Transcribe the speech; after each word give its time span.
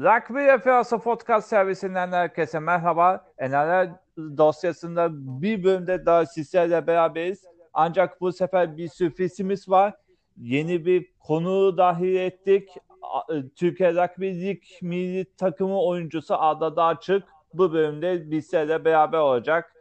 Rugby 0.00 0.38
Referansı 0.38 0.98
Podcast 0.98 1.48
servisinden 1.48 2.12
herkese 2.12 2.58
merhaba. 2.58 3.32
NRL 3.40 3.98
dosyasında 4.18 5.08
bir 5.12 5.64
bölümde 5.64 6.06
daha 6.06 6.26
sizlerle 6.26 6.86
beraberiz. 6.86 7.44
Ancak 7.72 8.20
bu 8.20 8.32
sefer 8.32 8.76
bir 8.76 8.88
sürprizimiz 8.88 9.68
var. 9.68 9.94
Yeni 10.36 10.86
bir 10.86 11.12
konu 11.18 11.76
dahil 11.76 12.14
ettik. 12.16 12.68
A- 13.02 13.26
Türkiye 13.56 13.92
Rugby 13.94 14.26
Lig 14.46 14.62
milli 14.82 15.36
takımı 15.36 15.82
oyuncusu 15.82 16.34
Arda 16.38 16.76
Dağçık 16.76 17.24
bu 17.54 17.72
bölümde 17.72 18.30
bizlerle 18.30 18.84
beraber 18.84 19.18
olacak. 19.18 19.74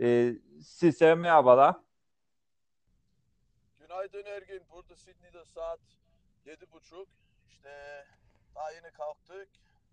Ee, 0.00 0.32
size 0.62 1.14
merhabalar. 1.14 1.74
Günaydın 3.80 4.24
Ergin. 4.24 4.60
Burada 4.72 4.96
Sydney'de 4.96 5.44
saat 5.44 5.80
yedi 6.46 6.72
buçuk. 6.72 7.08
İşte 7.48 7.68
daha 8.58 8.70
yeni 8.70 8.90
kalktık. 8.90 9.48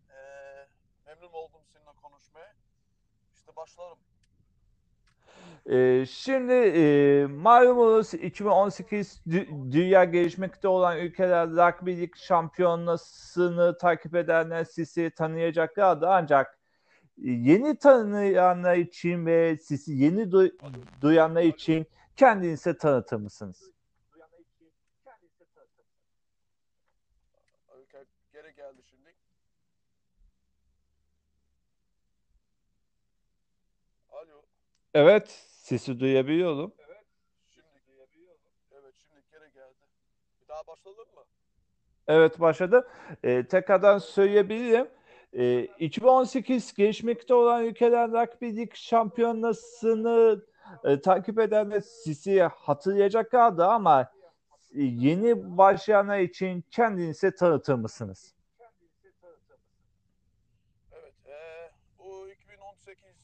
Ee, 0.10 0.68
memnun 1.06 1.34
oldum 1.34 1.62
seninle 1.74 1.92
konuşmaya. 2.02 2.54
İşte 3.36 3.56
başlarım. 3.56 3.98
Ee, 5.70 6.06
şimdi 6.06 6.54
e, 6.54 7.26
malumunuz 7.26 8.14
2018 8.14 9.22
dü- 9.28 9.72
dünya 9.72 10.04
gelişmekte 10.04 10.68
olan 10.68 10.98
ülkeler 10.98 11.50
rugby 11.50 12.02
lig 12.02 12.16
şampiyonasını 12.16 13.78
takip 13.78 14.16
edenler 14.16 14.64
sizi 14.64 15.10
tanıyacaklardı 15.10 16.08
ancak 16.10 16.60
yeni 17.18 17.78
tanıyanlar 17.78 18.76
için 18.76 19.26
ve 19.26 19.58
sizi 19.58 19.94
yeni 19.94 20.22
du- 20.22 20.58
duyanlar 21.02 21.42
için 21.44 21.88
kendinize 22.16 22.78
tanıtır 22.78 23.18
mısınız? 23.18 23.72
Okay, 27.68 28.06
geri 28.34 28.56
geldi 28.56 28.82
şimdi. 28.90 29.16
Alo. 34.10 34.44
Evet, 34.96 35.30
sizi 35.48 36.00
duyabiliyorum. 36.00 36.74
Şimdi 37.50 37.68
Evet 38.72 38.94
şimdi 38.98 39.22
geri 39.32 39.54
geldi. 39.54 39.76
Bir 40.42 40.48
daha 40.48 40.68
başlayalım 40.68 41.08
mı? 41.16 41.22
Evet 42.08 42.40
başladı. 42.40 42.88
Ee, 43.24 43.48
tekrardan 43.48 43.98
söyleyebilirim. 43.98 44.88
Ee, 45.34 45.60
2018 45.80 46.74
gelişmekte 46.74 47.34
olan 47.34 47.66
ülkeler 47.66 48.12
rugby 48.12 48.46
lig 48.58 48.74
şampiyonasını 48.76 50.42
e, 50.84 51.02
takip 51.02 51.40
edenler 51.40 51.82
sizi 51.82 52.42
hatırlayacaklardı 52.42 53.66
ama 53.66 54.12
yeni 54.76 55.58
başlayanlar 55.58 56.20
için 56.20 56.64
kendinizi 56.72 57.36
tanıtır 57.36 57.74
mısınız? 57.76 58.36
Evet. 60.92 61.14
eee, 61.28 61.72
bu 62.00 62.30
2018 62.30 63.16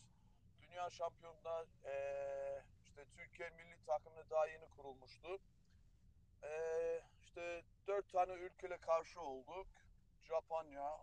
Şampiyonluğunda 0.91 1.65
eee, 1.85 2.63
işte 2.83 3.05
Türkiye 3.15 3.49
milli 3.49 3.77
takımı 3.85 4.29
daha 4.29 4.47
yeni 4.47 4.69
kurulmuştu. 4.69 5.39
Eee 6.43 7.03
işte 7.21 7.63
dört 7.87 8.09
tane 8.11 8.33
ülkeyle 8.33 8.77
karşı 8.77 9.21
olduk. 9.21 9.67
Japonya, 10.21 10.97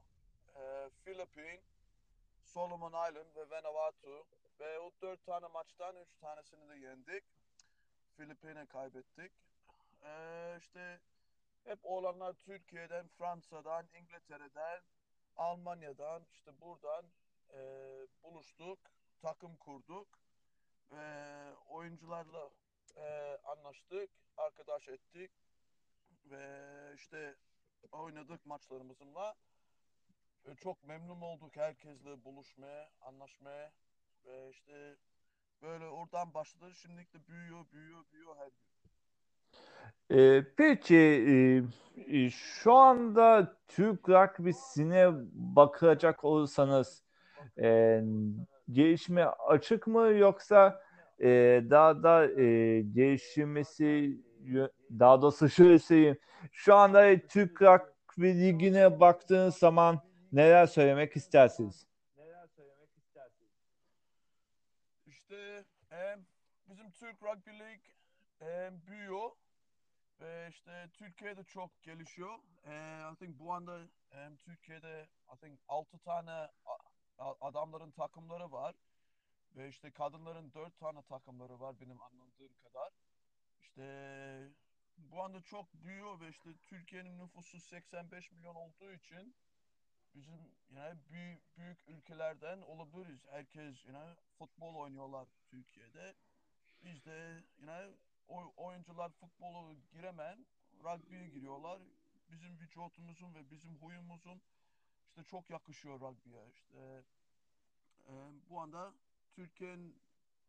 eee 0.56 0.90
Filipin, 1.04 1.60
Solomon 2.44 2.92
Island 3.10 3.36
ve 3.36 3.50
Vanuatu. 3.50 4.26
Ve 4.60 4.78
o 4.78 4.90
dört 5.02 5.24
tane 5.26 5.46
maçtan 5.46 5.96
üç 5.96 6.16
tanesini 6.20 6.68
de 6.68 6.76
yendik. 6.76 7.24
Filipin'e 8.16 8.66
kaybettik. 8.66 9.32
Eee 10.04 10.56
işte 10.60 11.00
hep 11.64 11.78
olanlar 11.82 12.32
Türkiye'den, 12.34 13.08
Fransa'dan, 13.08 13.88
İngiltere'den, 13.94 14.82
Almanya'dan 15.36 16.26
işte 16.32 16.60
buradan 16.60 17.12
e, 17.54 17.58
buluştuk, 18.22 18.78
takım 19.22 19.56
kurduk 19.56 20.08
ve 20.90 21.54
oyuncularla 21.68 22.50
e, 22.96 23.38
anlaştık, 23.44 24.10
arkadaş 24.36 24.88
ettik 24.88 25.30
ve 26.24 26.68
işte 26.94 27.36
oynadık 27.92 28.46
maçlarımızla. 28.46 29.34
E, 30.44 30.54
çok 30.54 30.84
memnun 30.84 31.20
olduk 31.20 31.56
herkesle 31.56 32.24
buluşmaya, 32.24 32.90
anlaşmaya 33.00 33.72
ve 34.24 34.50
işte 34.50 34.96
böyle 35.62 35.86
oradan 35.86 36.34
başladı. 36.34 36.74
Şimdilik 36.74 37.14
de 37.14 37.26
büyüyor, 37.26 37.66
büyüyor, 37.72 38.04
büyüyor 38.12 38.36
her 38.36 38.46
gün. 38.46 38.68
Ee, 40.10 40.44
peki 40.56 40.96
e, 40.96 41.62
e, 41.96 42.30
şu 42.30 42.72
anda 42.72 43.56
Türk 43.68 44.08
rugby'sine 44.08 45.08
bakacak 45.32 46.24
olursanız 46.24 47.02
e, 47.58 48.00
gelişme 48.72 49.24
açık 49.24 49.86
mı 49.86 50.00
yoksa 50.12 50.82
e, 51.20 51.28
daha 51.70 52.02
da 52.02 52.40
e, 52.40 52.80
gelişmesi 52.82 54.20
daha 54.90 55.22
doğrusu 55.22 55.48
şöyle 55.48 55.78
söyleyeyim 55.78 56.18
şu 56.52 56.74
anda 56.74 57.26
Türk 57.26 57.62
Rugby 57.62 58.28
Ligi'ne 58.28 59.00
baktığınız 59.00 59.56
zaman 59.56 60.00
neler 60.32 60.66
söylemek 60.66 61.16
istersiniz? 61.16 61.86
İşte 65.06 65.64
em, 65.90 66.26
bizim 66.68 66.90
Türk 66.90 67.22
Rugby 67.22 67.50
League 67.50 67.84
em, 68.40 68.82
büyüyor 68.86 69.30
ve 70.20 70.46
işte 70.50 70.88
Türkiye'de 70.94 71.44
çok 71.44 71.82
gelişiyor. 71.82 72.38
Eee, 72.66 72.98
I 73.12 73.16
think 73.16 73.38
bu 73.38 73.52
anda 73.52 73.78
em, 74.10 74.36
Türkiye'de 74.36 75.06
I 75.34 75.36
think 75.40 75.60
6 75.68 75.98
tane 75.98 76.48
adamların 77.18 77.90
takımları 77.90 78.52
var 78.52 78.76
ve 79.56 79.68
işte 79.68 79.90
kadınların 79.90 80.54
4 80.54 80.78
tane 80.78 81.02
takımları 81.02 81.60
var 81.60 81.80
benim 81.80 82.02
anladığım 82.02 82.54
kadar. 82.64 82.92
İşte 83.60 83.82
bu 84.98 85.22
anda 85.22 85.42
çok 85.42 85.74
büyüyor 85.74 86.20
ve 86.20 86.28
işte 86.28 86.50
Türkiye'nin 86.62 87.18
nüfusu 87.18 87.60
85 87.60 88.32
milyon 88.32 88.54
olduğu 88.54 88.92
için 88.92 89.34
bizim 90.14 90.52
yani 90.76 90.98
büyük, 91.10 91.56
büyük 91.58 91.88
ülkelerden 91.88 92.60
olabiliriz. 92.60 93.26
Herkes 93.30 93.84
yani 93.86 94.16
futbol 94.38 94.74
oynuyorlar 94.74 95.28
Türkiye'de. 95.50 96.14
Biz 96.84 97.04
de 97.04 97.42
oy- 98.28 98.52
oyuncular 98.56 99.10
futbolu 99.10 99.76
giremeyen 99.92 100.46
rugby'ye 100.84 101.28
giriyorlar. 101.28 101.82
Bizim 102.30 102.58
vücudumuzun 102.60 103.34
ve 103.34 103.50
bizim 103.50 103.76
huyumuzun 103.76 104.42
işte 105.18 105.30
çok 105.30 105.50
yakışıyor 105.50 106.00
rugby'ye. 106.00 106.48
İşte 106.52 107.02
e, 108.08 108.12
bu 108.50 108.60
anda 108.60 108.94
Türkiye'nin 109.32 110.00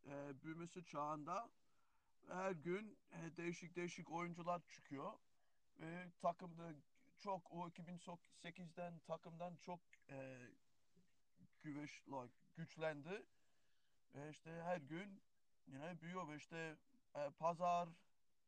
e, 0.06 0.44
büyümesi 0.44 0.85
çağında 0.85 1.50
her 2.28 2.52
gün 2.52 2.97
e, 3.12 3.38
değişik 3.38 3.75
değişik 3.75 4.12
oyuncular 4.12 4.62
çıkıyor. 4.68 5.13
Ve 5.80 6.12
takımda 6.22 6.74
çok 7.19 7.52
o 7.52 7.68
2008'den 7.69 9.00
takımdan 9.00 9.56
çok 9.56 9.80
e, 10.09 10.47
güveş, 11.62 12.07
like, 12.07 12.34
güçlendi. 12.56 13.25
Ve 14.16 14.30
işte 14.30 14.62
her 14.63 14.78
gün 14.78 15.22
yine 15.68 16.01
büyüyor 16.01 16.28
ve 16.28 16.36
işte 16.36 16.78
e, 17.16 17.30
pazar 17.30 17.90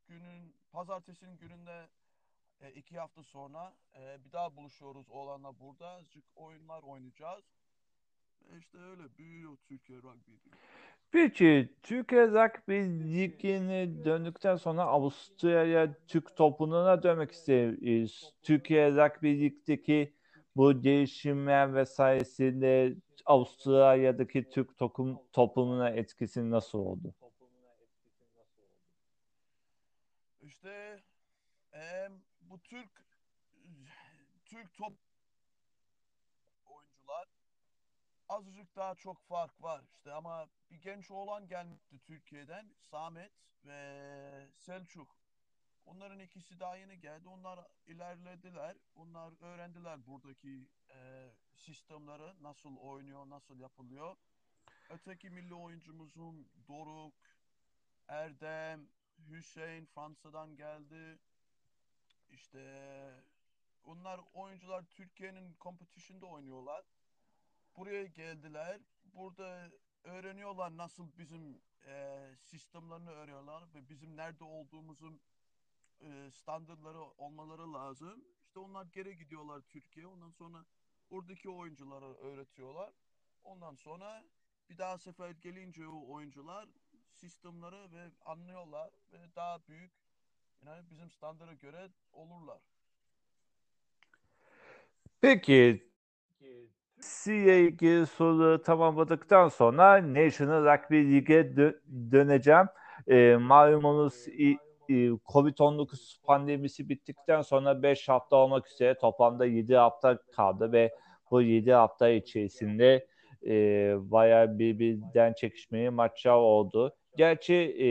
günün 0.07 0.55
pazartesinin 0.71 1.37
gününde 1.37 1.89
e, 2.61 2.71
iki 2.71 2.99
hafta 2.99 3.23
sonra 3.23 3.73
e, 3.95 4.25
bir 4.25 4.31
daha 4.31 4.55
buluşuyoruz 4.55 5.09
oğlanla 5.09 5.59
burada. 5.59 5.87
Azıcık 5.87 6.23
oyunlar 6.35 6.83
oynayacağız. 6.83 7.43
Ve 8.41 8.57
işte 8.57 8.77
öyle 8.77 9.17
büyüyor 9.17 9.57
Türkiye 9.67 9.99
Rugby. 9.99 10.31
Peki 11.11 11.69
Türkiye 11.83 12.27
Rugby 12.27 12.79
Ligi'ne 13.13 14.05
döndükten 14.05 14.55
sonra 14.55 14.83
Avustralya 14.83 15.93
Türk 16.07 16.35
topluluğuna 16.35 17.03
dönmek 17.03 17.31
isteriz. 17.31 18.33
Türkiye 18.43 18.91
Rugby 18.91 19.41
Lig'deki 19.41 20.13
bu 20.55 20.83
değişimler 20.83 21.75
vesairesinde 21.75 22.95
Avustralya'daki 23.25 24.49
Türk 24.49 24.77
toplum, 24.77 25.19
toplumuna 25.33 25.89
etkisi 25.89 26.51
nasıl 26.51 26.79
oldu? 26.79 27.13
İşte 30.41 30.99
em, 31.73 32.21
bu 32.51 32.59
Türk 32.59 33.05
Türk 34.45 34.73
top 34.73 34.93
oyuncular 36.65 37.27
azıcık 38.29 38.75
daha 38.75 38.95
çok 38.95 39.21
fark 39.21 39.61
var 39.61 39.83
işte 39.91 40.13
ama 40.13 40.49
bir 40.71 40.81
genç 40.81 41.11
oğlan 41.11 41.47
gelmişti 41.47 41.99
Türkiye'den 41.99 42.73
Samet 42.79 43.31
ve 43.65 44.49
Selçuk. 44.57 45.17
Onların 45.85 46.19
ikisi 46.19 46.59
daha 46.59 46.75
yeni 46.75 46.99
geldi. 46.99 47.27
Onlar 47.27 47.67
ilerlediler. 47.87 48.77
Onlar 48.95 49.33
öğrendiler 49.41 50.05
buradaki 50.05 50.67
e, 50.89 51.29
sistemleri 51.55 52.43
nasıl 52.43 52.77
oynuyor, 52.77 53.29
nasıl 53.29 53.59
yapılıyor. 53.59 54.15
Öteki 54.89 55.29
milli 55.29 55.53
oyuncumuzun 55.53 56.49
Doruk, 56.67 57.13
Erdem, 58.07 58.89
Hüseyin 59.29 59.85
Fransa'dan 59.85 60.55
geldi. 60.55 61.19
İşte 62.31 62.61
onlar 63.83 64.21
oyuncular 64.33 64.83
Türkiye'nin 64.83 65.55
competition'da 65.61 66.25
oynuyorlar. 66.25 66.85
Buraya 67.77 68.05
geldiler. 68.05 68.81
Burada 69.03 69.71
öğreniyorlar 70.03 70.77
nasıl 70.77 71.17
bizim 71.17 71.61
e, 71.85 72.19
sistemlerini 72.39 73.09
öğreniyorlar 73.09 73.73
ve 73.73 73.89
bizim 73.89 74.17
nerede 74.17 74.43
olduğumuzun 74.43 75.21
e, 76.01 76.31
standartları 76.31 77.01
olmaları 77.01 77.73
lazım. 77.73 78.25
İşte 78.45 78.59
onlar 78.59 78.85
geri 78.85 79.17
gidiyorlar 79.17 79.61
Türkiye. 79.61 80.07
Ondan 80.07 80.31
sonra 80.31 80.65
oradaki 81.09 81.49
oyunculara 81.49 82.13
öğretiyorlar. 82.13 82.93
Ondan 83.43 83.75
sonra 83.75 84.23
bir 84.69 84.77
daha 84.77 84.97
sefer 84.97 85.29
gelince 85.29 85.87
o 85.87 86.13
oyuncular 86.13 86.69
sistemleri 87.13 87.91
ve 87.91 88.11
anlıyorlar 88.25 88.91
ve 89.11 89.35
daha 89.35 89.67
büyük 89.67 89.91
yani 90.65 90.81
bizim 90.91 91.09
standarta 91.11 91.53
göre 91.53 91.89
olurlar. 92.13 92.57
Peki 95.21 95.91
ilgili 97.35 98.05
soruları 98.05 98.61
tamamladıktan 98.61 99.47
sonra 99.49 100.13
National 100.13 100.65
Rugby 100.65 101.13
League'e 101.13 101.41
dö- 101.41 102.11
döneceğim. 102.11 102.65
E, 103.07 103.35
malumunuz 103.35 104.27
i- 104.27 104.57
Covid-19 105.25 106.21
pandemisi 106.23 106.89
bittikten 106.89 107.41
sonra 107.41 107.83
5 107.83 108.09
hafta 108.09 108.35
olmak 108.35 108.67
üzere 108.67 108.97
toplamda 108.97 109.45
7 109.45 109.75
hafta 109.75 110.17
kaldı 110.17 110.71
ve 110.71 110.95
bu 111.31 111.41
7 111.41 111.71
hafta 111.73 112.09
içerisinde 112.09 113.07
e, 113.45 113.53
bayağı 114.11 114.59
birbirinden 114.59 115.33
çekişmeli 115.33 115.89
maçlar 115.89 116.33
oldu. 116.35 116.95
Gerçi 117.17 117.55
e, 117.55 117.87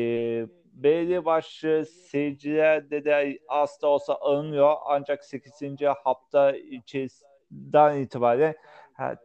belli 0.72 1.24
başlı 1.24 1.86
seyircilerde 1.86 3.04
de 3.04 3.38
az 3.48 3.82
da 3.82 3.86
olsa 3.86 4.14
alınıyor 4.14 4.74
ancak 4.86 5.24
8. 5.24 5.62
hafta 6.04 6.52
içerisinden 6.52 7.96
itibaren 7.96 8.54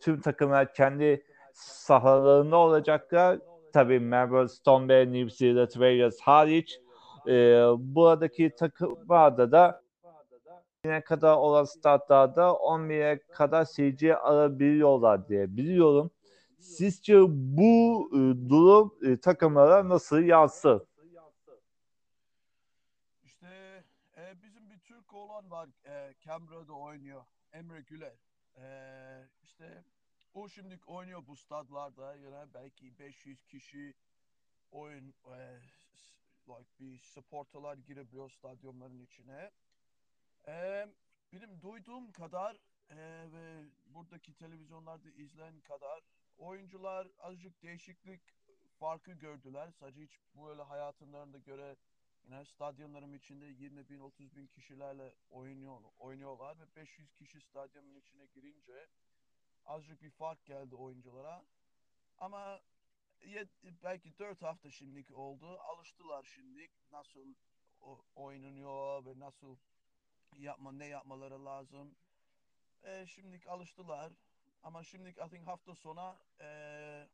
tüm 0.02 0.22
takımlar 0.22 0.74
kendi 0.74 1.26
sahalarında 1.54 2.58
olacaklar. 2.58 3.40
Tabii 3.74 4.00
Melbourne 4.00 4.48
Storm 4.48 4.90
ve 4.90 5.12
New 5.12 5.30
Zealand 5.30 5.70
Warriors 5.70 6.20
hariç 6.20 6.80
e, 7.28 7.32
buradaki 7.78 8.56
takımlarda 8.56 9.52
da 9.52 9.82
yine 10.86 11.02
kadar 11.02 11.36
olan 11.38 11.64
statlarda 11.64 12.42
11'e 12.42 13.20
kadar 13.20 13.66
seyirci 13.66 14.16
alabiliyorlar 14.16 15.28
diye 15.28 15.58
biliyorum. 15.58 16.12
Sizce 16.60 17.22
bu 17.28 18.10
e, 18.14 18.50
durum 18.50 18.94
e, 19.04 19.18
takımlara 19.18 19.90
nasıl 19.90 20.20
yansır? 20.20 20.82
İşte 23.26 23.84
e, 24.18 24.42
bizim 24.42 24.70
bir 24.70 24.80
Türk 24.80 25.14
oğlan 25.14 25.52
var 25.52 25.70
e, 25.86 26.14
Canberra'da 26.20 26.74
oynuyor. 26.74 27.26
Emre 27.54 27.82
Güler. 27.82 28.18
E, 28.58 28.66
işte 29.44 29.84
o 30.34 30.50
şimdi 30.50 30.80
oynuyor 30.86 31.28
bu 31.28 31.36
stadlarda. 31.36 32.16
Yani 32.16 32.54
belki 32.54 33.00
500 33.00 33.46
kişi 33.46 33.94
oyun 34.72 35.14
e, 35.32 35.60
like 36.48 36.70
bir 36.80 37.00
supporterlar 37.00 37.78
girebiliyor 37.78 38.30
stadyumların 38.30 39.00
içine. 39.00 39.52
E, 40.48 40.88
benim 41.34 41.62
duyduğum 41.62 42.12
kadar 42.12 42.58
e, 42.90 42.98
ve 43.32 43.64
buradaki 43.86 44.34
televizyonlarda 44.34 45.10
izleyen 45.10 45.62
kadar 45.62 46.02
oyuncular 46.38 47.08
azıcık 47.20 47.64
değişiklik 47.64 48.22
farkı 48.80 49.12
gördüler. 49.12 49.72
Sadece 49.72 50.02
hiç 50.02 50.20
böyle 50.36 50.62
hayatlarında 50.62 51.38
göre 51.38 51.76
yine 52.26 52.46
stadyumların 52.46 53.14
içinde 53.14 53.46
20 53.46 53.90
bin 53.90 54.00
30 54.00 54.36
bin 54.36 54.48
kişilerle 54.48 55.16
oynuyor, 55.30 55.82
oynuyorlar 55.98 56.60
ve 56.60 56.76
500 56.76 57.14
kişi 57.14 57.42
stadyumun 57.42 57.96
içine 57.96 58.26
girince 58.26 58.88
azıcık 59.66 60.02
bir 60.02 60.12
fark 60.12 60.46
geldi 60.46 60.76
oyunculara. 60.76 61.46
Ama 62.18 62.62
yet- 63.22 63.84
belki 63.84 64.20
4 64.20 64.42
hafta 64.42 64.72
şimdilik 64.72 65.12
oldu. 65.12 65.60
Alıştılar 65.60 66.24
şimdilik 66.24 66.72
nasıl 66.92 67.34
oynanıyor 68.16 69.06
ve 69.06 69.20
nasıl 69.20 69.58
yapma 70.38 70.72
ne 70.72 70.86
yapmaları 70.86 71.46
lazım. 71.46 71.96
E, 72.84 73.06
şimdilik 73.08 73.48
alıştılar. 73.48 74.14
Ama 74.64 74.84
şimdilik 74.84 75.18
I 75.18 75.30
think 75.30 75.48
hafta 75.48 75.76
sonu 75.76 76.16
e, 76.42 77.10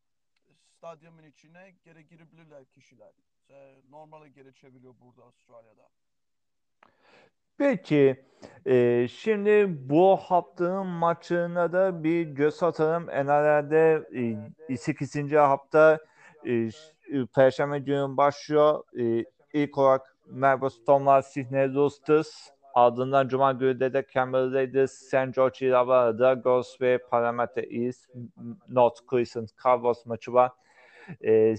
stadyumun 0.63 1.24
içine 1.24 1.75
geri 1.84 2.08
girebilirler 2.08 2.66
kişiler. 2.66 3.13
E, 3.50 3.82
normale 3.90 4.30
geri 4.30 4.54
çeviriyor 4.54 4.94
burada 5.02 5.24
Avustralya'da. 5.24 5.90
Peki 7.58 8.26
e, 8.66 9.08
şimdi 9.08 9.68
bu 9.90 10.18
haftanın 10.18 10.88
maçlarına 10.88 11.74
da 11.74 12.04
bir 12.04 12.28
göz 12.28 12.64
atalım. 12.64 13.06
NRL'de 13.06 14.04
e, 14.70 14.78
8. 14.78 15.32
hafta 15.32 16.00
e, 16.46 16.54
e, 16.54 16.70
Perşembe 17.36 17.80
günü 17.80 18.18
başlıyor. 18.18 18.84
E, 19.00 19.26
ilk 19.54 19.78
olarak 19.78 20.16
Melbourne 20.26 20.70
Storm'lar 20.70 21.22
Sydney 21.22 21.74
Roosters. 21.74 22.50
Ardından 22.74 23.28
Cuma 23.28 23.52
günü 23.52 23.80
de 23.80 24.06
Canberra 24.14 24.52
Raiders, 24.54 24.92
St. 24.92 25.36
George 25.36 25.68
Illawarra 25.68 26.20
Dragons 26.20 26.82
ve 26.82 26.98
Parramatta 26.98 27.62
East 27.62 28.10
North 28.70 29.00
Queensland 29.08 29.48
Cowboys 29.64 30.06
maçı 30.06 30.34
var. 30.34 30.52
E, 31.24 31.56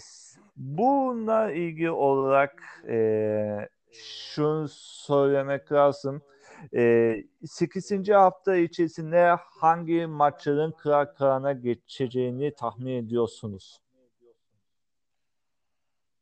bununla 0.57 1.53
ilgili 1.53 1.91
olarak 1.91 2.83
e, 2.89 3.69
şunu 3.93 4.69
söylemek 4.69 5.73
lazım. 5.73 6.23
E, 6.75 7.15
8. 7.47 8.09
hafta 8.09 8.57
içerisinde 8.57 9.37
hangi 9.41 10.07
maçların 10.07 10.73
kırar 10.73 11.15
kırana 11.15 11.53
geçeceğini 11.53 12.55
tahmin 12.55 12.93
ediyorsunuz? 12.93 13.81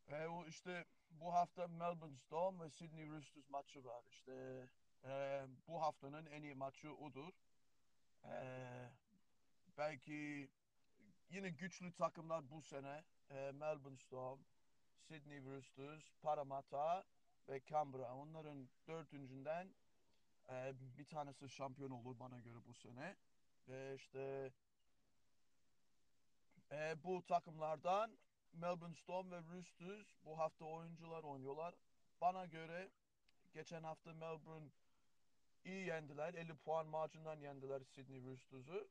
E, 0.08 0.26
o 0.26 0.46
işte 0.46 0.84
bu 1.10 1.34
hafta 1.34 1.68
Melbourne 1.68 2.16
Storm 2.16 2.60
ve 2.60 2.70
Sydney 2.70 3.08
Roosters 3.10 3.50
maçı 3.50 3.84
var. 3.84 4.04
İşte 4.10 4.32
e, 5.04 5.42
bu 5.68 5.82
haftanın 5.82 6.26
en 6.26 6.42
iyi 6.42 6.54
maçı 6.54 6.94
odur. 6.94 7.32
E, 8.24 8.34
belki 9.78 10.48
yine 11.30 11.50
güçlü 11.50 11.92
takımlar 11.92 12.50
bu 12.50 12.62
sene 12.62 13.04
e, 13.30 13.52
Melbourne 13.52 13.96
Storm, 13.96 14.40
Sydney 15.08 15.44
Roosters, 15.44 16.02
Parramatta 16.22 17.04
ve 17.48 17.60
Canberra. 17.66 18.14
Onların 18.14 18.68
dördüncünden 18.86 19.74
e, 20.50 20.74
bir 20.98 21.04
tanesi 21.04 21.48
şampiyon 21.48 21.90
olur 21.90 22.18
bana 22.18 22.40
göre 22.40 22.58
bu 22.66 22.74
sene. 22.74 23.16
Ve 23.68 23.94
işte 23.94 24.52
e, 26.72 27.04
bu 27.04 27.26
takımlardan 27.26 28.18
Melbourne 28.52 28.94
Storm 28.94 29.30
ve 29.30 29.42
Roosters 29.42 30.06
bu 30.24 30.38
hafta 30.38 30.64
oyuncular 30.64 31.22
oynuyorlar. 31.22 31.74
Bana 32.20 32.46
göre 32.46 32.90
geçen 33.52 33.82
hafta 33.82 34.14
Melbourne 34.14 34.68
iyi 35.64 35.86
yendiler. 35.86 36.34
50 36.34 36.54
puan 36.54 36.86
marjından 36.86 37.40
yendiler 37.40 37.82
Sydney 37.84 38.22
Roosters'ı. 38.24 38.88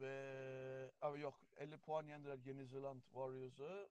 Ve 0.00 0.90
ama 1.00 1.16
yok 1.16 1.34
50 1.56 1.76
puan 1.76 2.06
yendiler 2.06 2.38
Yeni 2.44 2.66
Zealand 2.66 3.02
Warriors'ı. 3.02 3.88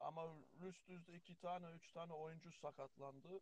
Ama 0.00 0.22
Roosters'da 0.62 1.12
iki 1.12 1.34
tane, 1.38 1.66
üç 1.76 1.92
tane 1.92 2.12
oyuncu 2.12 2.52
sakatlandı. 2.52 3.40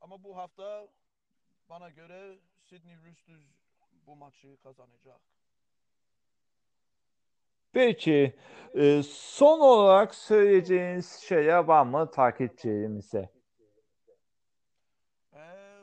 Ama 0.00 0.24
bu 0.24 0.36
hafta 0.36 0.88
bana 1.68 1.90
göre 1.90 2.38
Sydney 2.60 2.96
Roosters 2.96 3.42
bu 4.06 4.16
maçı 4.16 4.56
kazanacak. 4.62 5.20
Peki 7.72 8.36
e, 8.74 9.02
son 9.02 9.60
olarak 9.60 10.14
söyleyeceğiniz 10.14 11.12
şeyler 11.12 11.58
var 11.58 11.86
mı 11.86 12.10
takipçilerimize? 12.10 13.30
Ee, 15.34 15.80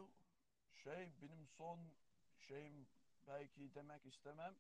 şey 0.84 1.12
benim 1.22 1.48
son 1.58 1.80
şeyim 2.38 2.88
belki 3.28 3.76
demek 3.76 4.06
istemem. 4.06 4.56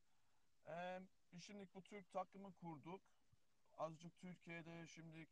Ee, 0.71 1.01
biz 1.33 1.43
şimdi 1.43 1.67
bu 1.75 1.81
Türk 1.83 2.11
takımı 2.13 2.53
kurduk. 2.53 3.01
Azıcık 3.77 4.19
Türkiye'de 4.21 4.87
şimdi 4.87 5.27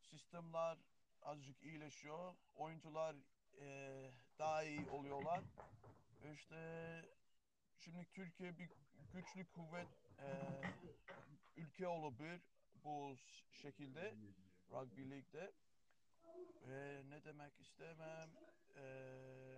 sistemler 0.00 0.78
azıcık 1.22 1.62
iyileşiyor. 1.62 2.34
Oyuncular 2.56 3.16
eee, 3.60 4.10
daha 4.38 4.62
iyi 4.62 4.86
oluyorlar. 4.86 5.44
İşte 6.34 7.02
şimdi 7.78 8.06
Türkiye 8.12 8.58
bir 8.58 8.68
güçlü 9.12 9.46
kuvvet 9.46 9.88
eee, 10.18 10.62
ülke 11.56 11.88
olabilir 11.88 12.40
bu 12.84 13.16
şekilde 13.52 14.14
Rugby 14.70 15.10
League'de. 15.10 15.52
Ve 16.68 17.02
ne 17.10 17.24
demek 17.24 17.60
istemem 17.60 18.30
eee, 18.76 19.55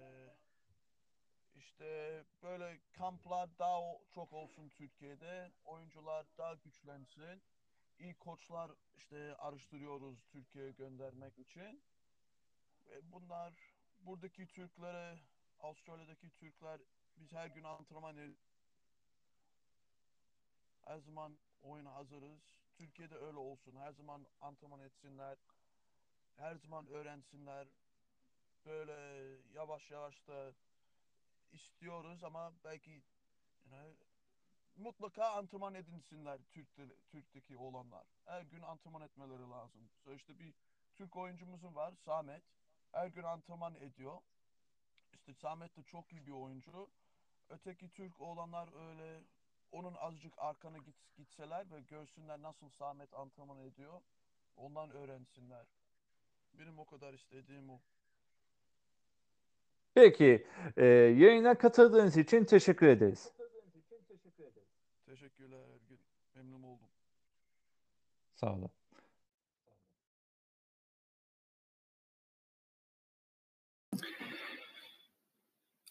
işte 1.58 2.24
böyle 2.42 2.80
kamplar 2.92 3.58
daha 3.58 3.80
çok 4.14 4.32
olsun 4.32 4.68
Türkiye'de. 4.68 5.52
Oyuncular 5.64 6.26
daha 6.38 6.54
güçlensin. 6.54 7.42
İyi 7.98 8.14
koçlar 8.14 8.70
işte 8.96 9.36
araştırıyoruz 9.36 10.26
Türkiye'ye 10.32 10.70
göndermek 10.70 11.38
için. 11.38 11.82
Ve 12.86 13.12
bunlar 13.12 13.54
buradaki 14.00 14.46
Türklere, 14.46 15.18
Avustralya'daki 15.60 16.30
Türkler 16.30 16.80
biz 17.16 17.32
her 17.32 17.46
gün 17.46 17.64
antrenman 17.64 18.16
ediyoruz. 18.16 18.36
Her 20.84 20.98
zaman 20.98 21.38
oyuna 21.62 21.94
hazırız. 21.94 22.40
Türkiye'de 22.74 23.16
öyle 23.16 23.38
olsun. 23.38 23.76
Her 23.76 23.92
zaman 23.92 24.26
antrenman 24.40 24.80
etsinler. 24.80 25.38
Her 26.36 26.54
zaman 26.54 26.86
öğrensinler. 26.86 27.68
Böyle 28.66 29.26
yavaş 29.54 29.90
yavaş 29.90 30.26
da 30.28 30.52
istiyoruz 31.52 32.24
ama 32.24 32.52
belki 32.64 33.02
yani 33.70 33.94
mutlaka 34.76 35.30
antrenman 35.30 35.74
edinsinler 35.74 36.40
Türk'te, 36.50 36.88
Türk'teki 37.08 37.56
olanlar. 37.56 38.06
Her 38.24 38.42
gün 38.42 38.62
antrenman 38.62 39.02
etmeleri 39.02 39.50
lazım. 39.50 39.88
So 40.04 40.38
bir 40.38 40.54
Türk 40.94 41.16
oyuncumuzun 41.16 41.74
var 41.74 41.94
Samet. 41.94 42.42
Her 42.92 43.06
gün 43.06 43.22
antrenman 43.22 43.74
ediyor. 43.74 44.20
İşte 45.12 45.34
Samet 45.34 45.76
de 45.76 45.82
çok 45.82 46.12
iyi 46.12 46.26
bir 46.26 46.32
oyuncu. 46.32 46.90
Öteki 47.48 47.92
Türk 47.92 48.20
olanlar 48.20 48.88
öyle 48.88 49.24
onun 49.72 49.94
azıcık 49.94 50.38
arkana 50.38 50.78
git, 50.78 50.96
gitseler 51.16 51.70
ve 51.70 51.80
görsünler 51.80 52.42
nasıl 52.42 52.68
Samet 52.68 53.14
antrenman 53.14 53.58
ediyor. 53.58 54.00
Ondan 54.56 54.90
öğrensinler. 54.90 55.66
Benim 56.52 56.78
o 56.78 56.86
kadar 56.86 57.14
istediğim 57.14 57.70
o. 57.70 57.80
Peki, 59.98 60.46
e, 60.76 60.84
yayına 60.86 61.58
katıldığınız 61.58 62.16
için 62.16 62.44
teşekkür 62.44 62.86
ederiz. 62.86 63.32
Teşekkürler 65.06 65.58
Ergün. 65.58 66.00
Memnun 66.34 66.62
oldum. 66.62 66.88
Sağ 68.34 68.52
olun. 68.54 68.70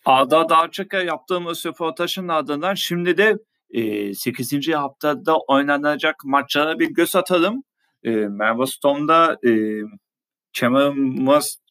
Ağda 0.06 0.50
Dağçık'a 0.50 1.02
yaptığımız 1.02 1.66
röportajın 1.66 2.28
ardından 2.28 2.74
şimdi 2.74 3.18
de 3.18 3.38
e, 3.70 4.14
8. 4.14 4.74
haftada 4.74 5.38
oynanacak 5.38 6.16
maçlara 6.26 6.80
bir 6.80 6.90
göz 6.90 7.16
atalım. 7.16 7.64
E, 8.04 8.10
Merve 8.12 8.66
Storm'da 8.66 9.38
e, 9.48 9.82
Cameron 10.54 10.98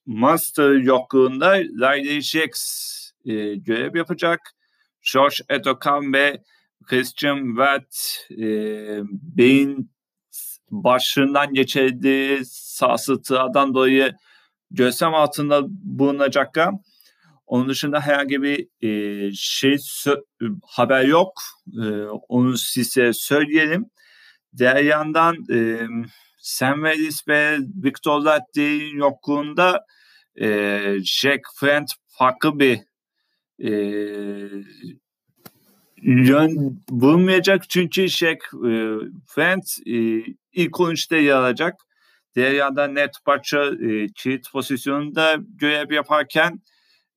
Master 0.06 0.70
yokluğunda 0.72 1.58
Riley 1.58 2.20
Jacks 2.20 2.86
e, 3.24 3.54
görev 3.54 3.96
yapacak. 3.96 4.40
George 5.12 5.36
Edokan 5.48 6.12
ve 6.12 6.42
Christian 6.86 7.46
Watt 7.46 7.96
e, 8.30 8.46
beyin 9.12 9.90
başlığından 10.70 11.54
geçirdiği 11.54 12.40
sarsıntılardan 12.44 13.74
dolayı 13.74 14.14
gözlem 14.70 15.14
altında 15.14 15.62
bulunacaklar. 15.68 16.74
Onun 17.46 17.68
dışında 17.68 18.00
herhangi 18.00 18.42
bir 18.42 18.68
e, 18.82 19.32
şey 19.34 19.76
haber 20.66 21.04
yok. 21.04 21.32
E, 21.82 21.86
onu 22.28 22.56
size 22.56 23.12
söyleyelim. 23.12 23.86
Diğer 24.56 24.84
yandan 24.84 25.36
e, 25.52 25.86
Sam 26.38 26.84
Willis 26.84 27.28
ve 27.28 27.58
Victor 27.84 28.20
Latti'nin 28.20 28.98
yokluğunda 28.98 29.84
e, 30.40 30.80
Jack 31.04 31.40
Friend 31.54 31.88
farklı 32.06 32.58
bir 32.58 32.80
e, 33.64 33.70
yön 36.02 36.82
bulmayacak. 36.90 37.70
Çünkü 37.70 38.08
Jack 38.08 38.44
e, 38.54 38.70
Friend 39.26 39.62
e, 39.86 40.24
ilk 40.52 40.72
13'te 40.72 41.16
yer 41.16 41.36
alacak. 41.36 41.74
Diğer 42.34 42.52
yandan 42.52 42.94
Net 42.94 43.14
Butcher 43.26 43.72
e, 43.72 44.08
kilit 44.16 44.52
pozisyonunda 44.52 45.36
görev 45.48 45.92
yaparken 45.92 46.60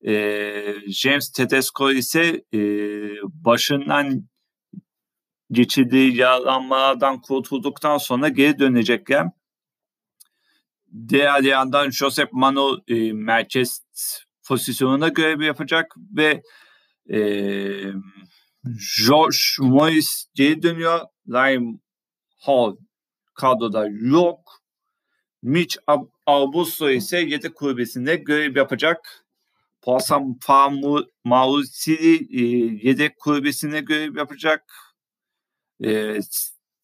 e, 0.06 0.74
James 0.88 1.32
Tedesco 1.32 1.92
ise 1.92 2.44
e, 2.54 2.60
başından 3.22 4.24
geçirdiği 5.52 6.16
yaralanmalardan 6.16 7.20
kurtulduktan 7.20 7.98
sonra 7.98 8.28
geri 8.28 8.58
dönecekler. 8.58 9.26
Diğer 11.08 11.42
yandan 11.42 11.90
Josep 11.90 12.32
Manu 12.32 12.82
e, 12.88 13.12
merkez 13.12 13.84
pozisyonuna 14.48 15.08
görev 15.08 15.40
yapacak 15.40 15.94
ve 16.16 16.42
e, 17.12 17.20
George 19.06 19.36
Morris 19.58 20.26
geri 20.34 20.62
dönüyor. 20.62 21.00
Lime 21.28 21.78
Hall 22.38 22.76
kadroda 23.34 23.86
yok. 24.00 24.60
Mitch 25.42 25.76
Augusto 26.26 26.90
ise 26.90 27.18
yedek 27.18 27.54
kulübesinde 27.54 28.16
görev 28.16 28.56
yapacak. 28.56 29.26
Poisson 29.82 30.38
Mausili 31.24 32.40
e, 32.40 32.42
yedek 32.88 33.18
kulübesine 33.18 33.80
görev 33.80 34.16
yapacak. 34.16 34.64
E, 35.84 36.18